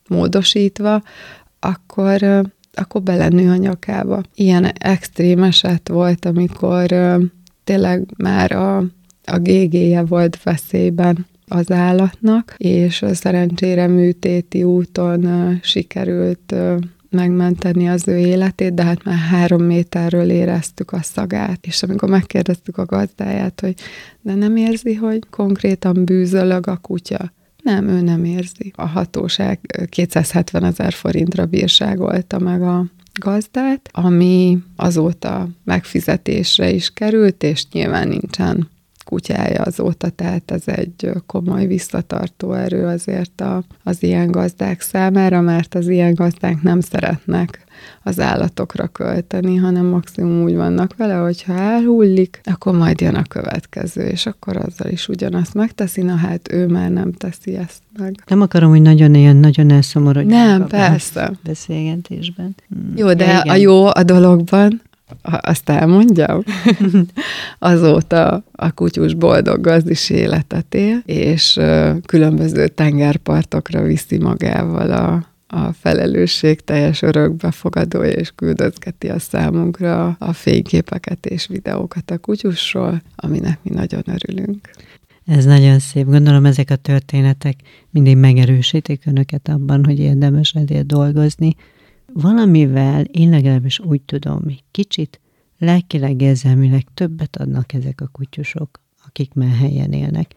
módosítva, 0.09 1.03
akkor 1.61 2.45
akkor 2.79 3.03
belenő 3.03 3.51
a 3.51 3.57
nyakába. 3.57 4.23
Ilyen 4.35 4.65
extrém 4.65 5.43
eset 5.43 5.89
volt, 5.89 6.25
amikor 6.25 6.87
tényleg 7.65 8.07
már 8.17 8.53
a, 8.53 8.77
a 9.25 9.39
GG-je 9.39 10.03
volt 10.03 10.43
veszélyben 10.43 11.27
az 11.49 11.71
állatnak, 11.71 12.55
és 12.57 13.05
szerencsére 13.13 13.87
műtéti 13.87 14.65
úton 14.65 15.59
sikerült 15.63 16.55
megmenteni 17.17 17.89
az 17.89 18.09
ő 18.09 18.19
életét, 18.19 18.75
de 18.75 18.83
hát 18.83 19.05
már 19.05 19.19
három 19.19 19.63
méterről 19.63 20.31
éreztük 20.31 20.93
a 20.93 21.03
szagát. 21.03 21.67
És 21.67 21.83
amikor 21.83 22.09
megkérdeztük 22.09 22.79
a 22.79 22.85
gazdáját, 22.85 23.61
hogy 23.61 23.75
de 24.21 24.35
nem 24.35 24.57
érzi, 24.57 24.95
hogy 24.95 25.19
konkrétan 25.31 26.05
bűzölög 26.05 26.67
a 26.67 26.77
kutya, 26.77 27.33
nem, 27.63 27.89
ő 27.89 28.01
nem 28.01 28.25
érzi. 28.25 28.73
A 28.77 28.87
hatóság 28.87 29.87
270 29.89 30.65
ezer 30.65 30.93
forintra 30.93 31.47
bírságolta 31.47 32.39
meg 32.39 32.63
a 32.63 32.85
gazdát, 33.21 33.89
ami 33.93 34.59
azóta 34.77 35.49
megfizetésre 35.65 36.71
is 36.71 36.91
került, 36.91 37.43
és 37.43 37.67
nyilván 37.73 38.09
nincsen 38.09 38.69
kutyája 39.07 39.63
azóta, 39.63 40.09
tehát 40.09 40.51
ez 40.51 40.63
egy 40.65 41.11
komoly 41.27 41.67
visszatartó 41.67 42.53
erő 42.53 42.87
azért 42.87 43.41
a, 43.41 43.63
az 43.83 44.03
ilyen 44.03 44.31
gazdák 44.31 44.81
számára, 44.81 45.41
mert 45.41 45.75
az 45.75 45.89
ilyen 45.89 46.15
gazdák 46.15 46.63
nem 46.63 46.81
szeretnek 46.81 47.65
az 48.03 48.21
állatokra 48.21 48.87
költeni, 48.87 49.57
hanem 49.57 49.87
maximum 49.87 50.43
úgy 50.43 50.55
vannak 50.55 50.97
vele, 50.97 51.15
hogy 51.15 51.43
ha 51.43 51.53
elhullik, 51.53 52.41
akkor 52.45 52.77
majd 52.77 53.01
jön 53.01 53.15
a 53.15 53.23
következő, 53.23 54.03
és 54.03 54.27
akkor 54.27 54.57
azzal 54.57 54.91
is 54.91 55.09
ugyanazt 55.09 55.55
megteszi, 55.55 56.03
na 56.03 56.15
hát 56.15 56.53
ő 56.53 56.67
már 56.67 56.91
nem 56.91 57.13
teszi 57.13 57.57
ezt 57.57 57.83
meg. 57.99 58.15
Nem 58.27 58.41
akarom, 58.41 58.71
hogy 58.71 58.83
nagyon 58.83 59.15
ilyen, 59.15 59.37
nagyon 59.37 59.71
elszomorodjunk. 59.71 60.35
Nem, 60.35 60.67
persze. 60.67 61.33
Beszélgetésben. 61.45 62.55
Jó, 62.95 63.15
de 63.15 63.25
Igen. 63.25 63.49
a 63.49 63.55
jó 63.55 63.87
a 63.87 64.03
dologban, 64.03 64.81
azt 65.23 65.69
elmondjam, 65.69 66.43
azóta 67.59 68.45
a 68.53 68.73
kutyus 68.73 69.15
boldog 69.15 69.61
gazdis 69.61 70.11
életet 70.11 70.75
él, 70.75 71.03
és 71.05 71.61
különböző 72.07 72.69
tengerpartokra 72.69 73.83
viszi 73.83 74.19
magával 74.19 74.91
a 74.91 75.35
a 75.49 75.73
felelősség 75.73 76.61
teljes 76.61 77.03
örökbefogadója, 77.03 78.11
és 78.11 78.33
küldözgeti 78.35 79.09
a 79.09 79.19
számunkra 79.19 80.17
a 80.19 80.33
fényképeket 80.33 81.27
és 81.27 81.47
videókat 81.47 82.11
a 82.11 82.19
kutyusról, 82.19 83.03
aminek 83.17 83.59
mi 83.63 83.71
nagyon 83.75 84.03
örülünk. 84.05 84.71
Ez 85.27 85.45
nagyon 85.45 85.79
szép. 85.79 86.07
Gondolom 86.07 86.45
ezek 86.45 86.71
a 86.71 86.77
történetek 86.77 87.55
mindig 87.91 88.17
megerősítik 88.17 89.03
önöket 89.07 89.49
abban, 89.49 89.85
hogy 89.85 89.99
érdemes 89.99 90.53
ezért 90.53 90.87
dolgozni. 90.87 91.57
Valamivel 92.21 93.05
én 93.05 93.31
legalábbis 93.31 93.79
úgy 93.79 94.01
tudom, 94.01 94.43
hogy 94.43 94.63
kicsit 94.71 95.21
lelkileg, 95.59 96.21
érzelmileg 96.21 96.87
többet 96.95 97.37
adnak 97.37 97.73
ezek 97.73 98.01
a 98.01 98.09
kutyusok, 98.13 98.81
akik 99.07 99.35
már 99.35 99.57
helyen 99.57 99.93
élnek. 99.93 100.35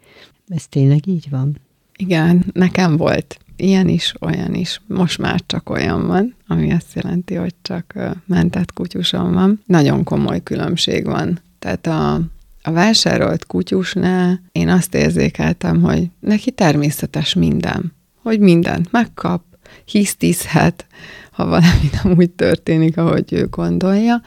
Ez 0.48 0.66
tényleg 0.66 1.06
így 1.06 1.26
van? 1.30 1.56
Igen, 1.96 2.44
nekem 2.52 2.96
volt 2.96 3.38
ilyen 3.56 3.88
is, 3.88 4.14
olyan 4.20 4.54
is. 4.54 4.80
Most 4.86 5.18
már 5.18 5.40
csak 5.46 5.70
olyan 5.70 6.06
van, 6.06 6.34
ami 6.46 6.72
azt 6.72 6.94
jelenti, 6.94 7.34
hogy 7.34 7.54
csak 7.62 7.94
mentett 8.26 8.72
kutyusom 8.72 9.32
van. 9.32 9.62
Nagyon 9.66 10.04
komoly 10.04 10.42
különbség 10.42 11.04
van. 11.04 11.38
Tehát 11.58 11.86
a, 11.86 12.14
a 12.62 12.70
vásárolt 12.70 13.46
kutyusnál 13.46 14.40
én 14.52 14.68
azt 14.68 14.94
érzékeltem, 14.94 15.82
hogy 15.82 16.10
neki 16.20 16.50
természetes 16.50 17.34
minden. 17.34 17.92
Hogy 18.22 18.40
mindent 18.40 18.92
megkap, 18.92 19.42
hisztizhet, 19.84 20.86
ha 21.30 21.46
valami 21.46 21.90
nem 22.02 22.14
úgy 22.16 22.30
történik, 22.30 22.96
ahogy 22.96 23.32
ő 23.32 23.46
gondolja, 23.46 24.22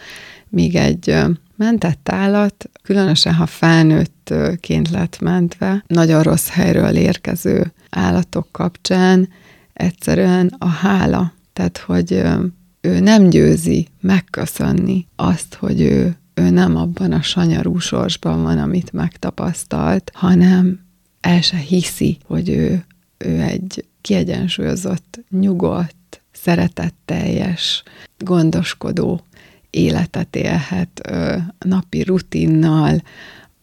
míg 0.50 0.76
egy 0.76 1.16
mentett 1.56 2.10
állat, 2.10 2.70
különösen 2.84 3.34
ha 3.34 3.46
felnőttként 3.46 4.90
lett 4.90 5.20
mentve, 5.20 5.84
nagyon 5.88 6.24
rossz 6.24 6.50
helyről 6.50 6.96
érkező 6.96 7.74
állatok 7.90 8.48
kapcsán 8.52 9.30
egyszerűen 9.74 10.56
a 10.58 10.68
hála, 10.68 11.34
tehát 11.54 11.78
hogy 11.78 12.24
ő 12.82 13.00
nem 13.00 13.30
győzi 13.30 13.88
megköszönni 14.02 15.08
azt, 15.16 15.54
hogy 15.54 15.82
ő, 15.82 16.18
ő 16.34 16.50
nem 16.50 16.76
abban 16.76 17.12
a 17.12 17.22
sanyarú 17.22 17.80
sorsban 17.80 18.44
van, 18.44 18.58
amit 18.58 18.92
megtapasztalt, 18.92 20.12
hanem 20.14 20.80
el 21.22 21.42
se 21.42 21.58
hiszi, 21.58 22.18
hogy 22.26 22.50
ő, 22.50 22.86
ő 23.26 23.42
egy 23.42 23.86
kiegyensúlyozott, 24.02 25.20
nyugodt, 25.30 26.22
szeretetteljes, 26.32 27.84
gondoskodó 28.18 29.22
életet 29.70 30.36
élhet 30.36 31.12
napi 31.60 32.04
rutinnal, 32.04 33.02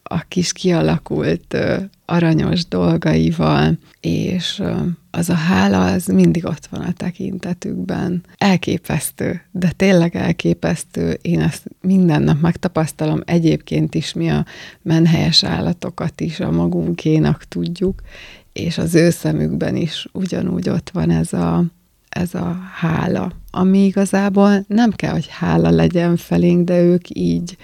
a 0.02 0.20
kis 0.28 0.52
kialakult 0.52 1.56
aranyos 2.04 2.66
dolgaival, 2.68 3.78
és 4.00 4.62
az 5.10 5.28
a 5.28 5.34
hála 5.34 5.84
az 5.84 6.06
mindig 6.06 6.44
ott 6.44 6.66
van 6.66 6.80
a 6.80 6.92
tekintetükben. 6.92 8.22
Elképesztő, 8.38 9.42
de 9.50 9.70
tényleg 9.76 10.16
elképesztő. 10.16 11.18
Én 11.22 11.40
ezt 11.40 11.64
minden 11.80 12.22
nap 12.22 12.40
megtapasztalom. 12.40 13.22
Egyébként 13.24 13.94
is 13.94 14.12
mi 14.12 14.30
a 14.30 14.44
menhelyes 14.82 15.44
állatokat 15.44 16.20
is 16.20 16.40
a 16.40 16.50
magunkénak 16.50 17.44
tudjuk, 17.44 18.02
és 18.52 18.78
az 18.78 18.94
ő 18.94 19.10
szemükben 19.10 19.76
is 19.76 20.06
ugyanúgy 20.12 20.68
ott 20.68 20.90
van 20.90 21.10
ez 21.10 21.32
a, 21.32 21.64
ez 22.08 22.34
a 22.34 22.58
hála, 22.74 23.32
ami 23.50 23.84
igazából 23.84 24.64
nem 24.68 24.90
kell, 24.90 25.12
hogy 25.12 25.26
hála 25.28 25.70
legyen 25.70 26.16
felénk, 26.16 26.64
de 26.64 26.80
ők 26.80 27.04
így 27.08 27.56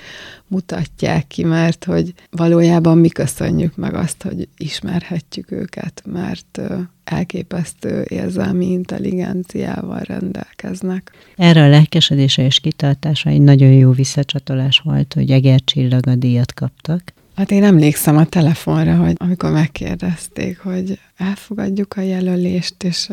mutatják 0.49 1.27
ki, 1.27 1.45
mert 1.45 1.85
hogy 1.85 2.15
valójában 2.31 2.99
mi 2.99 3.09
köszönjük 3.09 3.77
meg 3.77 3.95
azt, 3.95 4.23
hogy 4.23 4.49
ismerhetjük 4.57 5.51
őket, 5.51 6.03
mert 6.07 6.61
elképesztő 7.05 8.05
érzelmi 8.09 8.67
intelligenciával 8.67 10.01
rendelkeznek. 10.01 11.11
Erre 11.37 11.63
a 11.63 11.69
lelkesedése 11.69 12.45
és 12.45 12.61
kitartása 12.61 13.31
egy 13.31 13.41
nagyon 13.41 13.73
jó 13.73 13.91
visszacsatolás 13.91 14.79
volt, 14.85 15.15
hogy 15.15 15.31
Egercsillag 15.31 16.07
a 16.07 16.15
díjat 16.15 16.55
kaptak. 16.55 17.13
Hát 17.37 17.51
én 17.51 17.65
emlékszem 17.65 18.17
a 18.17 18.25
telefonra, 18.25 18.97
hogy 18.97 19.15
amikor 19.19 19.51
megkérdezték, 19.51 20.59
hogy 20.59 20.99
elfogadjuk 21.17 21.95
a 21.97 22.01
jelölést, 22.01 22.83
és 22.85 23.11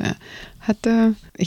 hát 0.58 0.90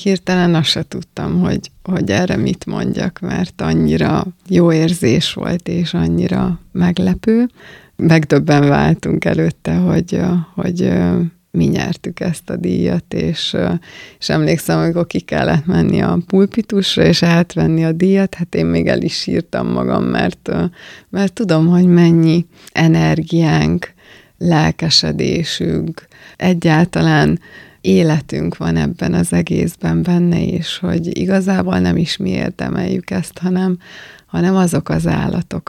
hirtelen 0.02 0.54
azt 0.54 0.68
se 0.68 0.84
tudtam, 0.88 1.40
hogy, 1.40 1.70
hogy 1.82 2.10
erre 2.10 2.36
mit 2.36 2.66
mondjak, 2.66 3.18
mert 3.20 3.60
annyira 3.60 4.26
jó 4.48 4.72
érzés 4.72 5.32
volt, 5.32 5.68
és 5.68 5.94
annyira 5.94 6.60
meglepő. 6.72 7.48
Megdöbben 7.96 8.68
váltunk 8.68 9.24
előtte, 9.24 9.74
hogy, 9.74 10.20
hogy 10.54 10.92
mi 11.56 11.64
nyertük 11.64 12.20
ezt 12.20 12.50
a 12.50 12.56
díjat, 12.56 13.14
és, 13.14 13.56
és 14.18 14.28
emlékszem, 14.28 14.78
amikor 14.78 15.06
ki 15.06 15.20
kellett 15.20 15.66
menni 15.66 16.02
a 16.02 16.18
pulpitusra, 16.26 17.04
és 17.04 17.22
átvenni 17.22 17.84
a 17.84 17.92
díjat, 17.92 18.34
hát 18.34 18.54
én 18.54 18.66
még 18.66 18.86
el 18.86 19.02
is 19.02 19.14
sírtam 19.14 19.66
magam, 19.66 20.04
mert, 20.04 20.50
mert 21.08 21.32
tudom, 21.32 21.66
hogy 21.66 21.86
mennyi 21.86 22.46
energiánk, 22.72 23.94
lelkesedésünk, 24.38 26.06
egyáltalán 26.36 27.40
életünk 27.80 28.56
van 28.56 28.76
ebben 28.76 29.14
az 29.14 29.32
egészben 29.32 30.02
benne, 30.02 30.46
és 30.46 30.78
hogy 30.78 31.18
igazából 31.18 31.78
nem 31.78 31.96
is 31.96 32.16
mi 32.16 32.30
érdemeljük 32.30 33.10
ezt, 33.10 33.38
hanem, 33.38 33.78
hanem 34.26 34.56
azok 34.56 34.88
az 34.88 35.06
állatok, 35.06 35.68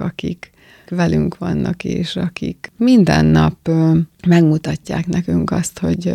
akik, 0.88 0.97
velünk 0.97 1.38
vannak, 1.38 1.84
és 1.84 2.15
akik 2.15 2.71
minden 2.78 3.26
nap 3.26 3.69
megmutatják 4.28 5.08
nekünk 5.08 5.52
azt, 5.52 5.80
hogy 5.80 6.13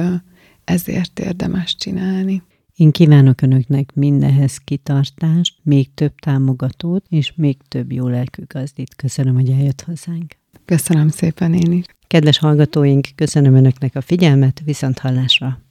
ezért 0.64 1.20
érdemes 1.20 1.76
csinálni. 1.76 2.42
Én 2.76 2.90
kívánok 2.90 3.42
Önöknek 3.42 3.94
mindenhez 3.94 4.56
kitartást, 4.56 5.54
még 5.62 5.94
több 5.94 6.14
támogatót, 6.14 7.04
és 7.08 7.32
még 7.37 7.56
több 7.68 7.92
jó 7.92 8.08
lelkű 8.08 8.42
gazdit. 8.46 8.94
Köszönöm, 8.94 9.35
hogy 9.35 9.50
eljött 9.50 9.82
hozzánk. 9.82 10.37
Köszönöm 10.64 11.08
szépen 11.08 11.54
én 11.54 11.72
is. 11.72 11.85
Kedves 12.06 12.38
hallgatóink, 12.38 13.08
köszönöm 13.14 13.54
Önöknek 13.54 13.96
a 13.96 14.00
figyelmet, 14.00 14.62
viszont 14.64 14.98
hallásra! 14.98 15.62